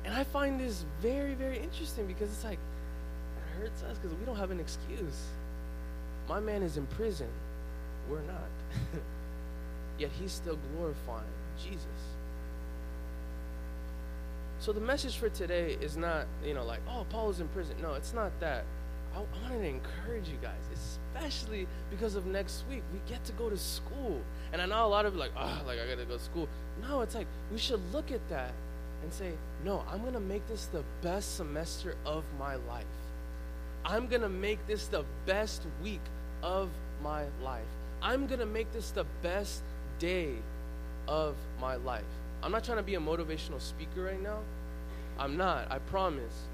And 0.06 0.14
I 0.14 0.24
find 0.24 0.60
this 0.60 0.86
very, 1.02 1.34
very 1.34 1.58
interesting 1.58 2.06
because 2.06 2.30
it's 2.30 2.44
like, 2.44 2.60
it 2.60 3.60
hurts 3.60 3.82
us 3.84 3.98
because 3.98 4.16
we 4.18 4.26
don't 4.26 4.38
have 4.38 4.52
an 4.52 4.60
excuse. 4.60 5.24
My 6.30 6.40
man 6.40 6.62
is 6.62 6.78
in 6.78 6.86
prison. 6.88 7.28
We're 8.10 8.22
not. 8.22 8.50
Yet 9.98 10.12
he's 10.20 10.32
still 10.32 10.60
glorifying 10.76 11.26
Jesus. 11.58 11.80
So 14.60 14.72
the 14.72 14.82
message 14.82 15.18
for 15.18 15.30
today 15.30 15.78
is 15.82 15.98
not, 15.98 16.28
you 16.44 16.54
know, 16.54 16.64
like, 16.64 16.82
oh, 16.88 17.06
Paul 17.10 17.32
is 17.32 17.40
in 17.40 17.48
prison. 17.50 17.76
No, 17.82 17.94
it's 17.94 18.14
not 18.14 18.32
that. 18.40 18.64
I, 19.16 19.20
want 19.20 19.54
to 19.62 19.64
encourage 19.64 20.28
you 20.28 20.38
guys, 20.42 20.62
especially 20.74 21.68
because 21.90 22.16
of 22.16 22.26
next 22.26 22.66
week. 22.70 22.84
We 22.94 23.00
get 23.10 23.24
to 23.26 23.32
go 23.34 23.50
to 23.50 23.58
school. 23.58 24.22
And 24.52 24.62
I 24.62 24.66
know 24.66 24.86
a 24.86 24.88
lot 24.88 25.06
of 25.06 25.14
you 25.14 25.20
like, 25.20 25.32
oh, 25.38 25.62
like 25.66 25.80
I 25.80 25.88
got 25.88 25.98
to 25.98 26.06
go 26.06 26.18
to 26.18 26.24
school. 26.24 26.50
No, 26.82 27.02
it's 27.02 27.16
like 27.16 27.28
we 27.52 27.58
should 27.58 27.82
look 27.94 28.12
at 28.12 28.28
that 28.30 28.54
and 29.04 29.14
say, 29.14 29.32
no, 29.64 29.84
I'm 29.90 30.02
going 30.02 30.14
to 30.14 30.20
make 30.20 30.46
this 30.48 30.66
the 30.66 30.84
best 31.02 31.38
semester 31.38 31.96
of 32.06 32.24
my 32.38 32.56
life. 32.56 32.86
I'm 33.86 34.08
going 34.08 34.22
to 34.22 34.30
make 34.30 34.66
this 34.68 34.88
the 34.88 35.06
best 35.26 35.66
week 35.82 36.02
of 36.42 36.70
my 37.04 37.26
life. 37.44 37.64
I'm 38.02 38.28
going 38.28 38.40
to 38.40 38.46
make 38.46 38.72
this 38.74 38.92
the 38.92 39.06
best 39.22 39.62
day 40.00 40.34
of 41.08 41.36
my 41.62 41.76
life. 41.76 42.04
I'm 42.44 42.52
not 42.52 42.64
trying 42.64 42.78
to 42.78 42.84
be 42.84 42.96
a 42.96 43.00
motivational 43.00 43.62
speaker 43.62 44.04
right 44.04 44.22
now. 44.22 44.40
I'm 45.18 45.38
not, 45.38 45.72
I 45.72 45.80
promise. 45.80 46.48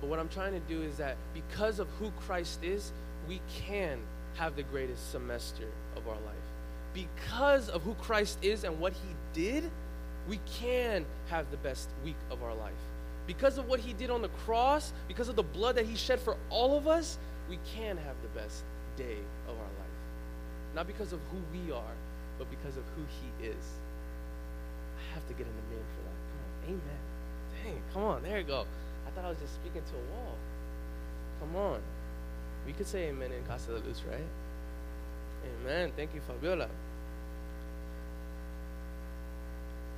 But 0.00 0.10
what 0.10 0.18
I'm 0.18 0.28
trying 0.28 0.52
to 0.52 0.60
do 0.60 0.82
is 0.82 0.96
that 0.96 1.16
because 1.32 1.78
of 1.78 1.88
who 1.98 2.10
Christ 2.26 2.62
is, 2.62 2.92
we 3.28 3.40
can 3.48 3.98
have 4.34 4.56
the 4.56 4.62
greatest 4.64 5.10
semester 5.10 5.66
of 5.96 6.06
our 6.08 6.14
life. 6.14 6.34
Because 6.92 7.68
of 7.68 7.82
who 7.82 7.94
Christ 7.94 8.38
is 8.42 8.64
and 8.64 8.78
what 8.78 8.92
he 8.92 9.14
did, 9.32 9.70
we 10.28 10.38
can 10.60 11.04
have 11.28 11.50
the 11.50 11.56
best 11.58 11.88
week 12.04 12.16
of 12.30 12.42
our 12.42 12.54
life. 12.54 12.72
Because 13.26 13.58
of 13.58 13.68
what 13.68 13.80
he 13.80 13.92
did 13.92 14.10
on 14.10 14.22
the 14.22 14.28
cross, 14.44 14.92
because 15.08 15.28
of 15.28 15.36
the 15.36 15.42
blood 15.42 15.76
that 15.76 15.86
he 15.86 15.96
shed 15.96 16.20
for 16.20 16.36
all 16.50 16.76
of 16.76 16.86
us, 16.86 17.18
we 17.48 17.58
can 17.74 17.96
have 17.96 18.16
the 18.22 18.40
best 18.40 18.62
day 18.96 19.18
of 19.48 19.54
our 19.56 19.62
life. 19.62 19.94
Not 20.74 20.86
because 20.86 21.12
of 21.12 21.20
who 21.30 21.58
we 21.58 21.72
are, 21.72 21.94
but 22.38 22.50
because 22.50 22.76
of 22.76 22.84
who 22.96 23.02
he 23.20 23.48
is. 23.48 23.64
I 24.98 25.14
have 25.14 25.26
to 25.28 25.34
get 25.34 25.46
an 25.46 25.52
amen 25.68 25.84
for 25.96 26.02
that. 26.02 26.18
Come 26.30 26.40
on, 26.44 26.80
amen. 26.80 27.00
Dang, 27.64 27.82
come 27.92 28.02
on, 28.02 28.22
there 28.22 28.38
you 28.38 28.44
go. 28.44 28.66
I 29.14 29.20
thought 29.20 29.26
I 29.26 29.30
was 29.30 29.38
just 29.38 29.54
speaking 29.54 29.82
to 29.82 29.94
a 29.94 30.14
wall. 30.14 30.34
Come 31.40 31.56
on. 31.56 31.80
We 32.66 32.72
could 32.72 32.86
say 32.86 33.08
amen 33.08 33.30
in 33.32 33.44
Casa 33.44 33.68
de 33.68 33.86
Luz, 33.86 34.02
right? 34.10 34.24
Amen. 35.62 35.92
Thank 35.96 36.14
you, 36.14 36.20
Fabiola. 36.20 36.68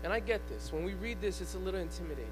And 0.05 0.13
I 0.13 0.21
get 0.21 0.47
this. 0.49 0.73
When 0.73 0.85
we 0.85 0.95
read 0.95 1.21
this, 1.21 1.41
it's 1.41 1.55
a 1.55 1.59
little 1.59 1.81
intimidating. 1.81 2.31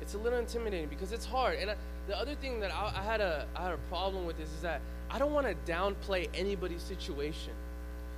It's 0.00 0.14
a 0.14 0.18
little 0.18 0.38
intimidating 0.38 0.88
because 0.88 1.12
it's 1.12 1.24
hard. 1.24 1.58
And 1.58 1.70
I, 1.70 1.76
the 2.08 2.18
other 2.18 2.34
thing 2.34 2.60
that 2.60 2.74
I, 2.74 2.92
I, 2.96 3.02
had 3.02 3.20
a, 3.20 3.46
I 3.54 3.64
had 3.64 3.72
a 3.72 3.78
problem 3.88 4.26
with 4.26 4.36
this 4.36 4.48
is 4.50 4.62
that 4.62 4.80
I 5.10 5.18
don't 5.18 5.32
want 5.32 5.46
to 5.46 5.72
downplay 5.72 6.28
anybody's 6.34 6.82
situation 6.82 7.52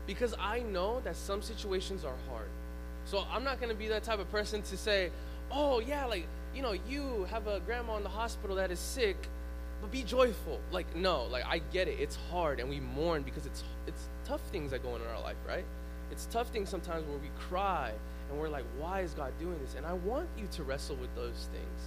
because 0.06 0.34
I 0.40 0.60
know 0.60 1.00
that 1.04 1.16
some 1.16 1.42
situations 1.42 2.04
are 2.04 2.14
hard. 2.30 2.48
So 3.04 3.24
I'm 3.30 3.44
not 3.44 3.60
going 3.60 3.70
to 3.70 3.76
be 3.76 3.88
that 3.88 4.02
type 4.02 4.18
of 4.18 4.30
person 4.32 4.62
to 4.62 4.76
say, 4.76 5.10
oh, 5.50 5.80
yeah, 5.80 6.06
like, 6.06 6.26
you 6.56 6.62
know, 6.62 6.74
you 6.88 7.26
have 7.30 7.46
a 7.46 7.60
grandma 7.60 7.98
in 7.98 8.02
the 8.02 8.08
hospital 8.08 8.56
that 8.56 8.70
is 8.70 8.78
sick, 8.78 9.28
but 9.82 9.92
be 9.92 10.02
joyful. 10.02 10.58
Like, 10.72 10.96
no, 10.96 11.24
like, 11.24 11.44
I 11.46 11.60
get 11.70 11.86
it. 11.86 12.00
It's 12.00 12.16
hard 12.30 12.60
and 12.60 12.70
we 12.70 12.80
mourn 12.80 13.22
because 13.22 13.44
it's, 13.44 13.62
it's 13.86 14.08
tough 14.24 14.40
things 14.50 14.70
that 14.70 14.82
go 14.82 14.94
on 14.94 15.02
in 15.02 15.06
our 15.08 15.20
life, 15.20 15.36
right? 15.46 15.64
It's 16.10 16.26
tough 16.26 16.48
things 16.48 16.70
sometimes 16.70 17.06
where 17.06 17.18
we 17.18 17.28
cry 17.38 17.92
and 18.30 18.40
we're 18.40 18.48
like, 18.48 18.64
why 18.78 19.00
is 19.02 19.12
God 19.12 19.32
doing 19.38 19.58
this? 19.60 19.74
And 19.76 19.84
I 19.84 19.92
want 19.92 20.28
you 20.38 20.46
to 20.52 20.62
wrestle 20.62 20.96
with 20.96 21.14
those 21.14 21.48
things. 21.52 21.80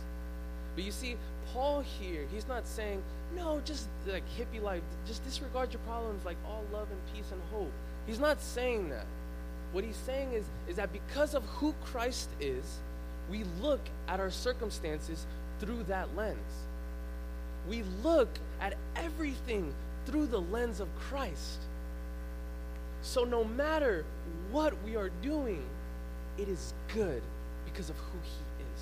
But 0.76 0.84
you 0.84 0.92
see, 0.92 1.18
Paul 1.52 1.82
here, 1.82 2.28
he's 2.32 2.48
not 2.48 2.68
saying, 2.68 3.02
no, 3.36 3.62
just 3.66 3.88
like 4.06 4.24
hippie 4.38 4.62
life, 4.62 4.84
just 5.08 5.24
disregard 5.26 5.74
your 5.74 5.82
problems 5.82 6.24
like 6.26 6.38
all 6.46 6.64
love 6.72 6.88
and 6.92 7.00
peace 7.16 7.32
and 7.32 7.42
hope. 7.52 7.72
He's 8.06 8.20
not 8.20 8.40
saying 8.40 8.90
that. 8.90 9.06
What 9.72 9.84
he's 9.84 9.98
saying 9.98 10.34
is, 10.34 10.46
is 10.68 10.76
that 10.76 10.94
because 10.94 11.34
of 11.34 11.44
who 11.46 11.74
Christ 11.84 12.30
is, 12.40 12.80
we 13.30 13.44
look 13.62 13.82
at 14.08 14.20
our 14.20 14.32
circumstances 14.32 15.26
through 15.60 15.84
that 15.84 16.16
lens. 16.16 16.38
We 17.68 17.84
look 18.04 18.30
at 18.62 18.76
everything 18.96 19.74
through 20.06 20.28
the 20.28 20.42
lens 20.42 20.80
of 20.80 20.88
Christ. 21.00 21.60
So 23.02 23.24
no 23.24 23.44
matter 23.44 24.06
what 24.52 24.74
we 24.86 24.96
are 24.96 25.10
doing, 25.22 25.64
it 26.38 26.48
is 26.48 26.74
good 26.94 27.22
because 27.66 27.90
of 27.90 27.96
who 27.96 28.18
He 28.24 28.64
is. 28.74 28.82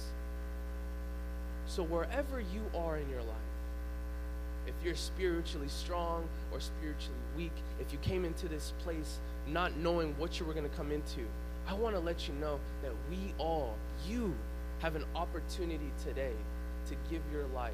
So, 1.68 1.84
wherever 1.84 2.40
you 2.40 2.62
are 2.76 2.98
in 2.98 3.10
your 3.10 3.22
life, 3.22 3.36
if 4.68 4.74
you're 4.84 4.96
spiritually 4.96 5.68
strong 5.68 6.24
or 6.52 6.60
spiritually 6.60 7.18
weak, 7.36 7.52
if 7.80 7.92
you 7.92 8.00
came 8.00 8.26
into 8.26 8.48
this 8.48 8.74
place 8.84 9.20
not 9.48 9.76
knowing 9.78 10.14
what 10.18 10.40
you 10.40 10.46
were 10.46 10.54
going 10.54 10.70
to 10.70 10.76
come 10.76 10.92
into, 10.92 11.26
I 11.68 11.74
want 11.74 11.96
to 11.96 12.00
let 12.00 12.28
you 12.28 12.34
know 12.36 12.60
that 12.82 12.92
we 13.10 13.34
all, 13.38 13.76
you, 14.08 14.34
have 14.80 14.96
an 14.96 15.06
opportunity 15.16 15.92
today 16.04 16.34
to 16.88 16.96
give 17.10 17.22
your 17.32 17.46
life 17.54 17.74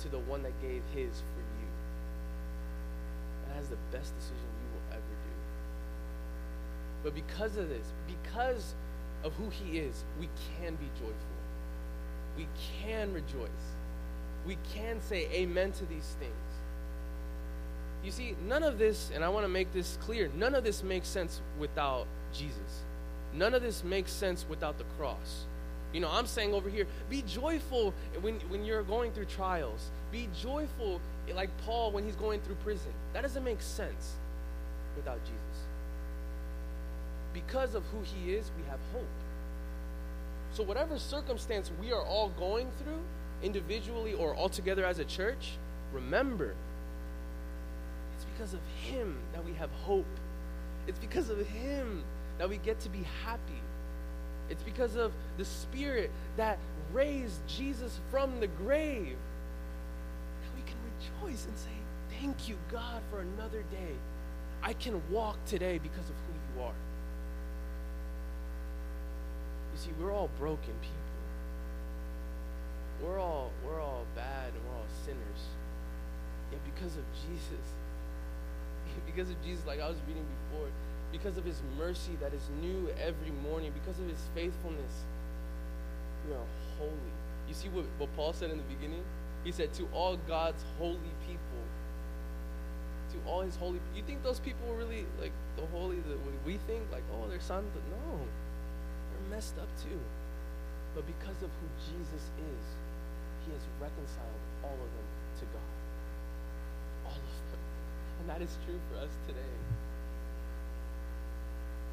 to 0.00 0.08
the 0.08 0.18
one 0.18 0.42
that 0.42 0.52
gave 0.60 0.82
his 0.94 1.10
for 1.10 1.40
you. 1.40 1.68
That 3.48 3.62
is 3.62 3.68
the 3.68 3.76
best 3.90 4.14
decision 4.16 4.36
you 4.36 4.68
will 4.74 4.96
ever 4.96 5.00
do. 5.00 5.28
But 7.02 7.14
because 7.14 7.56
of 7.56 7.68
this, 7.68 7.86
because 8.06 8.74
of 9.24 9.32
who 9.34 9.48
He 9.50 9.78
is, 9.78 10.04
we 10.20 10.28
can 10.60 10.74
be 10.76 10.86
joyful. 10.98 11.14
We 12.36 12.46
can 12.82 13.12
rejoice. 13.12 13.48
We 14.46 14.56
can 14.72 15.00
say 15.02 15.28
amen 15.32 15.72
to 15.72 15.86
these 15.86 16.16
things. 16.20 16.32
You 18.04 18.12
see, 18.12 18.36
none 18.46 18.62
of 18.62 18.78
this, 18.78 19.10
and 19.12 19.24
I 19.24 19.28
want 19.28 19.44
to 19.44 19.48
make 19.48 19.72
this 19.72 19.98
clear, 20.02 20.30
none 20.36 20.54
of 20.54 20.62
this 20.62 20.82
makes 20.84 21.08
sense 21.08 21.40
without 21.58 22.06
Jesus. 22.32 22.84
None 23.34 23.54
of 23.54 23.62
this 23.62 23.84
makes 23.84 24.12
sense 24.12 24.44
without 24.48 24.78
the 24.78 24.84
cross. 24.98 25.44
You 25.92 26.00
know, 26.00 26.10
I'm 26.10 26.26
saying 26.26 26.52
over 26.52 26.68
here, 26.68 26.86
be 27.08 27.22
joyful 27.22 27.94
when, 28.20 28.40
when 28.48 28.64
you're 28.64 28.82
going 28.82 29.12
through 29.12 29.26
trials. 29.26 29.90
Be 30.12 30.28
joyful 30.40 31.00
like 31.34 31.50
Paul 31.64 31.92
when 31.92 32.04
he's 32.04 32.16
going 32.16 32.40
through 32.40 32.56
prison. 32.56 32.92
That 33.12 33.22
doesn't 33.22 33.44
make 33.44 33.60
sense 33.62 34.16
without 34.96 35.18
Jesus 35.24 35.68
because 37.32 37.74
of 37.74 37.84
who 37.86 37.98
he 38.02 38.34
is, 38.34 38.50
we 38.56 38.68
have 38.68 38.78
hope. 38.92 39.04
So, 40.52 40.62
whatever 40.62 40.98
circumstance 40.98 41.70
we 41.80 41.92
are 41.92 42.02
all 42.02 42.30
going 42.30 42.68
through, 42.82 43.00
individually 43.42 44.14
or 44.14 44.34
all 44.34 44.48
together 44.48 44.84
as 44.84 44.98
a 44.98 45.04
church, 45.04 45.52
remember, 45.92 46.54
it's 48.16 48.24
because 48.32 48.54
of 48.54 48.60
him 48.82 49.16
that 49.32 49.44
we 49.44 49.52
have 49.54 49.70
hope. 49.82 50.06
It's 50.86 50.98
because 50.98 51.28
of 51.28 51.46
him 51.46 52.02
that 52.38 52.48
we 52.48 52.56
get 52.58 52.80
to 52.80 52.88
be 52.88 53.04
happy. 53.24 53.60
It's 54.48 54.62
because 54.62 54.96
of 54.96 55.12
the 55.36 55.44
Spirit 55.44 56.10
that 56.36 56.58
raised 56.92 57.40
Jesus 57.46 57.98
from 58.10 58.40
the 58.40 58.46
grave 58.46 59.16
that 60.42 60.56
we 60.56 60.62
can 60.62 60.76
rejoice 61.22 61.44
and 61.46 61.56
say, 61.56 61.68
Thank 62.20 62.48
you, 62.48 62.56
God, 62.72 63.02
for 63.10 63.20
another 63.20 63.62
day. 63.70 63.94
I 64.62 64.72
can 64.72 65.00
walk 65.10 65.36
today 65.46 65.78
because 65.78 66.08
of 66.08 66.16
who 66.26 66.32
you 66.60 66.66
are. 66.66 66.74
You 69.72 69.78
see, 69.78 69.90
we're 70.00 70.12
all 70.12 70.30
broken 70.38 70.74
people. 70.80 70.98
We're 73.02 73.20
all 73.20 73.52
we're 73.64 73.80
all 73.80 74.04
bad 74.16 74.52
and 74.52 74.62
we're 74.66 74.76
all 74.76 74.90
sinners. 75.04 75.42
Yet 76.50 76.60
because 76.74 76.96
of 76.96 77.04
Jesus, 77.22 77.66
because 79.06 79.30
of 79.30 79.40
Jesus, 79.44 79.64
like 79.66 79.80
I 79.80 79.88
was 79.88 79.98
reading 80.08 80.24
before, 80.50 80.66
because 81.12 81.36
of 81.36 81.44
his 81.44 81.60
mercy 81.78 82.12
that 82.20 82.32
is 82.34 82.42
new 82.60 82.88
every 83.00 83.32
morning, 83.42 83.72
because 83.72 83.98
of 84.00 84.08
his 84.08 84.20
faithfulness, 84.34 84.92
we 86.26 86.34
are 86.34 86.48
holy. 86.78 87.12
You 87.48 87.54
see 87.54 87.68
what, 87.68 87.84
what 87.98 88.14
Paul 88.16 88.32
said 88.32 88.50
in 88.50 88.58
the 88.58 88.74
beginning? 88.74 89.02
He 89.44 89.52
said, 89.52 89.72
To 89.74 89.88
all 89.94 90.18
God's 90.28 90.62
holy 90.78 91.12
people, 91.26 91.62
to 93.10 93.30
all 93.30 93.40
his 93.40 93.56
holy 93.56 93.80
you 93.96 94.02
think 94.02 94.22
those 94.22 94.38
people 94.40 94.68
were 94.68 94.76
really 94.76 95.06
like 95.20 95.32
the 95.56 95.64
holy 95.72 95.96
that 95.96 96.18
we 96.44 96.58
think 96.68 96.82
like 96.92 97.02
oh 97.16 97.26
they're 97.26 97.40
sons 97.40 97.64
no 97.88 98.20
They're 99.08 99.36
messed 99.36 99.56
up 99.58 99.68
too. 99.82 99.98
But 100.94 101.06
because 101.06 101.36
of 101.42 101.50
who 101.60 101.68
Jesus 101.88 102.24
is, 102.24 102.64
he 103.46 103.52
has 103.52 103.62
reconciled 103.80 104.42
all 104.64 104.74
of 104.74 104.90
them 104.92 105.08
to 105.40 105.44
God. 105.52 105.70
All 107.06 107.20
of 107.20 107.40
them. 107.52 107.62
And 108.20 108.28
that 108.28 108.42
is 108.42 108.56
true 108.66 108.80
for 108.90 108.98
us 108.98 109.12
today. 109.26 109.54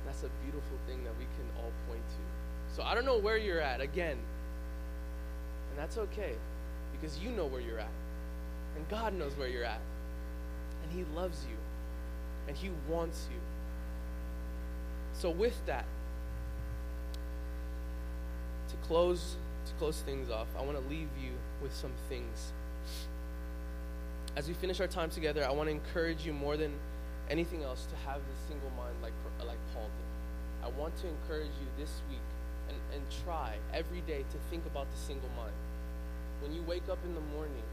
That's 0.05 0.23
a 0.23 0.29
beautiful 0.43 0.77
thing 0.87 1.03
that 1.03 1.13
we 1.17 1.25
can 1.25 1.47
all 1.57 1.71
point 1.87 2.01
to. 2.01 2.75
So 2.75 2.83
I 2.83 2.93
don't 2.93 3.05
know 3.05 3.17
where 3.17 3.37
you're 3.37 3.61
at 3.61 3.81
again. 3.81 4.17
And 5.71 5.79
that's 5.79 5.97
okay 5.97 6.35
because 6.91 7.19
you 7.19 7.29
know 7.31 7.45
where 7.45 7.61
you're 7.61 7.79
at. 7.79 7.89
And 8.75 8.87
God 8.89 9.13
knows 9.13 9.35
where 9.37 9.47
you're 9.47 9.65
at. 9.65 9.79
And 10.83 10.91
He 10.91 11.05
loves 11.15 11.45
you. 11.49 11.57
And 12.47 12.55
He 12.55 12.69
wants 12.89 13.27
you. 13.31 13.39
So, 15.13 15.29
with 15.29 15.65
that, 15.65 15.85
to 18.69 18.75
close 18.87 19.37
to 19.65 19.73
close 19.79 20.01
things 20.01 20.29
off, 20.29 20.47
I 20.57 20.61
want 20.61 20.77
to 20.77 20.89
leave 20.89 21.09
you 21.21 21.31
with 21.61 21.73
some 21.73 21.91
things. 22.09 22.51
As 24.35 24.47
we 24.47 24.53
finish 24.53 24.79
our 24.79 24.87
time 24.87 25.09
together, 25.09 25.47
I 25.47 25.51
want 25.51 25.67
to 25.67 25.71
encourage 25.71 26.25
you 26.25 26.33
more 26.33 26.57
than 26.57 26.73
anything 27.29 27.63
else 27.63 27.85
to 27.87 27.95
have 28.09 28.17
this 28.17 28.39
single 28.47 28.71
mind 28.77 28.95
like 29.01 29.13
like 29.45 29.59
Paul 29.73 29.89
did. 29.89 30.65
I 30.65 30.69
want 30.79 30.95
to 30.97 31.07
encourage 31.07 31.53
you 31.61 31.67
this 31.77 32.01
week 32.09 32.21
and, 32.69 32.77
and 32.93 33.03
try 33.25 33.57
every 33.73 34.01
day 34.01 34.23
to 34.31 34.37
think 34.49 34.65
about 34.65 34.87
the 34.91 34.97
single 34.97 35.29
mind. 35.37 35.53
When 36.41 36.53
you 36.53 36.63
wake 36.63 36.89
up 36.91 36.99
in 37.05 37.15
the 37.15 37.21
morning, 37.35 37.63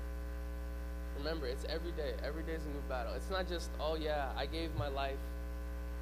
remember 1.19 1.47
it's 1.47 1.65
every 1.69 1.93
day. 1.93 2.15
Every 2.25 2.43
day 2.43 2.53
is 2.55 2.65
a 2.67 2.69
new 2.69 2.83
battle. 2.88 3.15
It's 3.15 3.31
not 3.31 3.49
just, 3.49 3.71
oh 3.81 3.97
yeah, 3.97 4.31
I 4.37 4.47
gave 4.47 4.75
my 4.77 4.88
life 4.88 5.19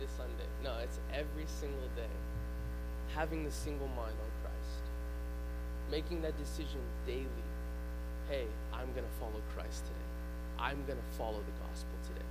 this 0.01 0.11
Sunday. 0.13 0.49
No, 0.65 0.79
it's 0.83 0.99
every 1.13 1.47
single 1.47 1.89
day. 1.97 2.15
Having 3.15 3.45
the 3.45 3.53
single 3.53 3.89
mind 3.89 4.17
on 4.19 4.31
Christ. 4.43 4.83
making 5.91 6.23
that 6.23 6.39
decision 6.39 6.81
daily. 7.07 7.27
Hey, 8.29 8.47
I'm 8.73 8.93
going 8.93 9.07
to 9.07 9.17
follow 9.21 9.41
Christ 9.57 9.85
today. 9.87 10.09
I'm 10.59 10.85
going 10.87 10.99
to 10.99 11.19
follow 11.19 11.41
the 11.41 11.57
gospel 11.67 11.97
today. 12.07 12.27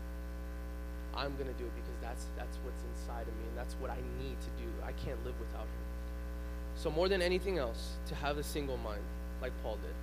I'm 1.16 1.36
going 1.36 1.48
to 1.48 1.58
do 1.58 1.66
it 1.66 1.76
because 1.76 1.98
that's 2.02 2.26
that's 2.38 2.58
what's 2.64 2.82
inside 2.94 3.28
of 3.28 3.34
me 3.36 3.48
and 3.48 3.58
that's 3.58 3.74
what 3.76 3.90
I 3.90 3.98
need 4.22 4.38
to 4.42 4.52
do. 4.62 4.70
I 4.84 4.92
can't 4.94 5.24
live 5.26 5.40
without 5.40 5.64
him. 5.64 5.86
So 6.76 6.90
more 6.90 7.10
than 7.10 7.22
anything 7.22 7.58
else, 7.58 7.94
to 8.08 8.16
have 8.16 8.38
a 8.38 8.44
single 8.44 8.78
mind 8.78 9.02
like 9.42 9.52
Paul 9.64 9.76
did. 9.76 9.94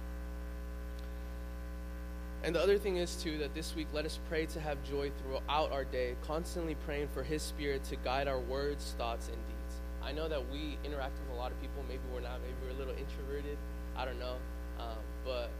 And 2.44 2.54
the 2.54 2.60
other 2.60 2.78
thing 2.78 2.96
is 2.96 3.16
too 3.16 3.38
that 3.38 3.54
this 3.54 3.74
week 3.74 3.88
let 3.92 4.04
us 4.04 4.20
pray 4.28 4.46
to 4.46 4.60
have 4.60 4.82
joy 4.84 5.10
throughout 5.22 5.72
our 5.72 5.84
day, 5.84 6.16
constantly 6.26 6.76
praying 6.86 7.08
for 7.08 7.22
his 7.22 7.42
spirit 7.42 7.82
to 7.84 7.96
guide 7.96 8.28
our 8.28 8.38
words, 8.38 8.94
thoughts 8.98 9.28
and 9.28 9.36
deeds. 9.36 9.80
I 10.04 10.12
know 10.12 10.28
that 10.28 10.48
we 10.52 10.78
interact 10.84 11.18
with 11.18 11.36
a 11.36 11.40
lot 11.40 11.50
of 11.50 11.60
people. 11.60 11.82
Maybe 11.88 12.02
we're 12.12 12.20
not. 12.20 12.38
Maybe 12.42 12.54
we're 12.62 12.76
a 12.76 12.78
little 12.78 12.94
introverted. 12.94 13.58
I 13.96 14.04
don't 14.04 14.20
know. 14.20 14.36
Um, 14.78 14.98
but 15.24 15.50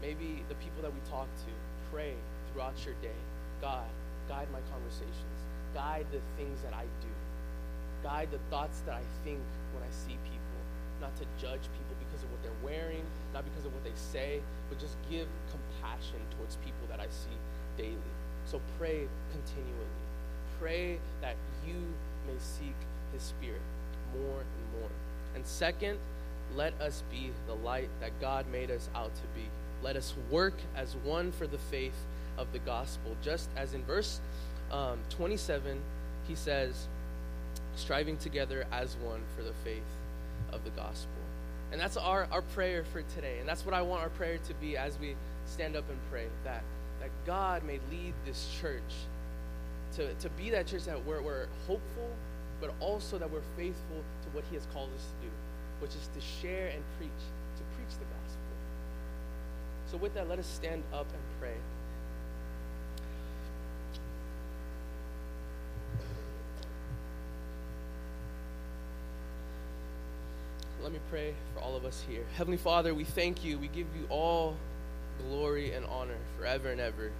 maybe 0.00 0.44
the 0.48 0.54
people 0.56 0.82
that 0.82 0.92
we 0.92 1.00
talk 1.10 1.26
to, 1.26 1.52
pray 1.90 2.14
throughout 2.52 2.74
your 2.84 2.94
day. 3.02 3.16
God, 3.60 3.86
guide 4.28 4.48
my 4.52 4.60
conversations. 4.72 5.38
Guide 5.74 6.06
the 6.12 6.20
things 6.36 6.60
that 6.62 6.74
I 6.74 6.84
do. 7.00 7.12
Guide 8.02 8.28
the 8.30 8.42
thoughts 8.50 8.80
that 8.86 8.94
I 8.94 9.04
think 9.24 9.40
when 9.74 9.82
I 9.82 9.92
see 9.92 10.18
people, 10.26 10.58
not 11.00 11.14
to 11.16 11.24
judge 11.40 11.62
people 11.62 11.94
because 11.98 12.22
of 12.22 12.30
what 12.30 12.42
they're 12.42 12.62
wearing, 12.62 13.04
not 13.32 13.44
because 13.44 13.64
of 13.64 13.72
what 13.72 13.84
they 13.84 13.96
say, 13.96 14.40
but 14.68 14.78
just 14.78 14.96
give 15.10 15.26
compassion 15.50 16.20
towards 16.36 16.56
people 16.64 16.84
that 16.90 17.00
I 17.00 17.06
see 17.06 17.36
daily. 17.76 18.12
So 18.46 18.60
pray 18.78 19.06
continually. 19.30 19.96
Pray 20.60 20.98
that 21.20 21.36
you 21.66 21.78
may 22.26 22.38
seek 22.38 22.74
his 23.12 23.22
spirit 23.22 23.62
more 24.14 24.40
and 24.40 24.80
more. 24.80 24.90
And 25.34 25.46
second, 25.46 25.98
let 26.54 26.78
us 26.80 27.02
be 27.10 27.30
the 27.46 27.54
light 27.54 27.88
that 28.00 28.12
God 28.20 28.46
made 28.52 28.70
us 28.70 28.88
out 28.94 29.14
to 29.14 29.22
be. 29.34 29.46
Let 29.82 29.96
us 29.96 30.14
work 30.30 30.54
as 30.76 30.96
one 31.04 31.32
for 31.32 31.46
the 31.46 31.58
faith 31.58 31.96
of 32.38 32.52
the 32.52 32.58
gospel. 32.60 33.16
Just 33.22 33.48
as 33.56 33.74
in 33.74 33.84
verse 33.84 34.20
um, 34.70 34.98
27, 35.10 35.78
he 36.26 36.34
says, 36.34 36.86
striving 37.76 38.16
together 38.16 38.66
as 38.72 38.96
one 38.96 39.20
for 39.36 39.42
the 39.42 39.52
faith 39.64 39.82
of 40.52 40.64
the 40.64 40.70
gospel. 40.70 41.10
And 41.72 41.80
that's 41.80 41.96
our, 41.96 42.28
our 42.30 42.42
prayer 42.42 42.84
for 42.84 43.02
today. 43.14 43.38
And 43.40 43.48
that's 43.48 43.64
what 43.64 43.74
I 43.74 43.82
want 43.82 44.02
our 44.02 44.10
prayer 44.10 44.38
to 44.46 44.54
be 44.54 44.76
as 44.76 44.98
we 44.98 45.14
stand 45.46 45.74
up 45.76 45.88
and 45.88 45.98
pray 46.10 46.26
that, 46.44 46.62
that 47.00 47.10
God 47.26 47.64
may 47.64 47.80
lead 47.90 48.12
this 48.26 48.54
church 48.60 48.80
to, 49.96 50.12
to 50.14 50.28
be 50.30 50.50
that 50.50 50.66
church 50.66 50.84
that 50.84 51.04
we're, 51.04 51.22
we're 51.22 51.46
hopeful, 51.66 52.10
but 52.60 52.72
also 52.80 53.18
that 53.18 53.30
we're 53.30 53.40
faithful 53.56 54.02
to 54.22 54.28
what 54.32 54.44
He 54.50 54.56
has 54.56 54.66
called 54.72 54.90
us 54.94 55.04
to 55.04 55.26
do, 55.26 55.32
which 55.80 55.90
is 55.90 56.08
to 56.14 56.20
share 56.20 56.68
and 56.68 56.82
preach, 56.98 57.10
to 57.56 57.62
preach 57.76 57.92
the 57.98 58.04
gospel. 58.04 58.42
So, 59.90 59.96
with 59.98 60.14
that, 60.14 60.28
let 60.28 60.38
us 60.38 60.46
stand 60.46 60.82
up 60.92 61.06
and 61.12 61.22
pray. 61.40 61.56
Let 70.82 70.92
me 70.92 70.98
pray 71.10 71.32
for 71.54 71.60
all 71.60 71.76
of 71.76 71.84
us 71.84 72.04
here. 72.08 72.24
Heavenly 72.36 72.56
Father, 72.56 72.92
we 72.92 73.04
thank 73.04 73.44
you. 73.44 73.56
We 73.56 73.68
give 73.68 73.86
you 73.96 74.04
all 74.08 74.56
glory 75.28 75.72
and 75.72 75.86
honor 75.86 76.16
forever 76.36 76.70
and 76.70 76.80
ever. 76.80 77.12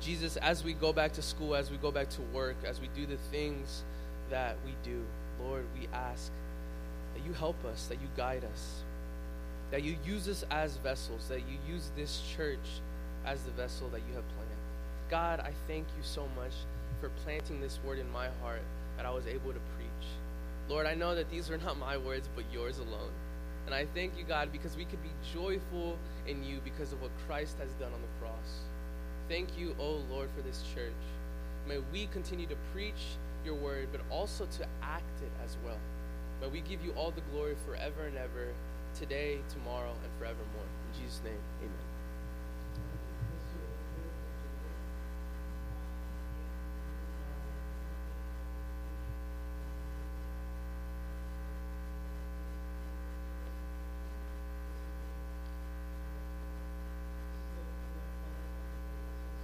Jesus, 0.00 0.36
as 0.38 0.64
we 0.64 0.72
go 0.72 0.92
back 0.92 1.12
to 1.12 1.22
school, 1.22 1.54
as 1.54 1.70
we 1.70 1.76
go 1.76 1.92
back 1.92 2.10
to 2.10 2.22
work, 2.32 2.56
as 2.66 2.80
we 2.80 2.88
do 2.96 3.06
the 3.06 3.16
things 3.30 3.84
that 4.30 4.56
we 4.66 4.72
do, 4.82 5.00
Lord, 5.40 5.64
we 5.78 5.86
ask 5.94 6.32
that 7.14 7.24
you 7.24 7.32
help 7.34 7.64
us, 7.64 7.86
that 7.86 8.00
you 8.00 8.08
guide 8.16 8.42
us, 8.52 8.82
that 9.70 9.84
you 9.84 9.96
use 10.04 10.28
us 10.28 10.44
as 10.50 10.76
vessels, 10.78 11.28
that 11.28 11.40
you 11.40 11.58
use 11.68 11.90
this 11.96 12.20
church 12.36 12.80
as 13.24 13.40
the 13.44 13.52
vessel 13.52 13.88
that 13.90 14.00
you 14.08 14.14
have 14.16 14.28
planned. 14.34 14.50
God, 15.08 15.38
I 15.38 15.52
thank 15.68 15.86
you 15.96 16.02
so 16.02 16.26
much 16.34 16.52
for 17.00 17.10
planting 17.22 17.60
this 17.60 17.78
word 17.86 18.00
in 18.00 18.10
my 18.12 18.26
heart 18.42 18.62
that 18.96 19.06
I 19.06 19.10
was 19.10 19.28
able 19.28 19.52
to 19.52 19.60
preach. 19.76 19.83
Lord, 20.68 20.86
I 20.86 20.94
know 20.94 21.14
that 21.14 21.30
these 21.30 21.50
are 21.50 21.58
not 21.58 21.78
my 21.78 21.96
words, 21.96 22.28
but 22.34 22.44
yours 22.52 22.78
alone. 22.78 23.10
And 23.66 23.74
I 23.74 23.86
thank 23.94 24.18
you, 24.18 24.24
God, 24.24 24.52
because 24.52 24.76
we 24.76 24.84
could 24.84 25.02
be 25.02 25.10
joyful 25.32 25.96
in 26.26 26.44
you 26.44 26.60
because 26.64 26.92
of 26.92 27.00
what 27.00 27.10
Christ 27.26 27.56
has 27.58 27.70
done 27.74 27.92
on 27.92 28.00
the 28.00 28.20
cross. 28.20 28.60
Thank 29.28 29.58
you, 29.58 29.74
O 29.78 29.84
oh 29.84 30.14
Lord, 30.14 30.28
for 30.36 30.42
this 30.42 30.62
church. 30.74 30.92
May 31.66 31.78
we 31.92 32.06
continue 32.06 32.46
to 32.46 32.56
preach 32.72 33.16
your 33.44 33.54
word, 33.54 33.88
but 33.90 34.02
also 34.10 34.46
to 34.46 34.66
act 34.82 35.20
it 35.22 35.32
as 35.44 35.56
well. 35.64 35.78
May 36.40 36.48
we 36.48 36.60
give 36.60 36.84
you 36.84 36.92
all 36.92 37.10
the 37.10 37.22
glory 37.32 37.56
forever 37.66 38.06
and 38.06 38.16
ever, 38.16 38.52
today, 38.98 39.38
tomorrow, 39.48 39.90
and 39.90 40.12
forevermore. 40.18 40.68
In 40.92 41.02
Jesus' 41.02 41.20
name, 41.24 41.40
amen. 41.60 41.93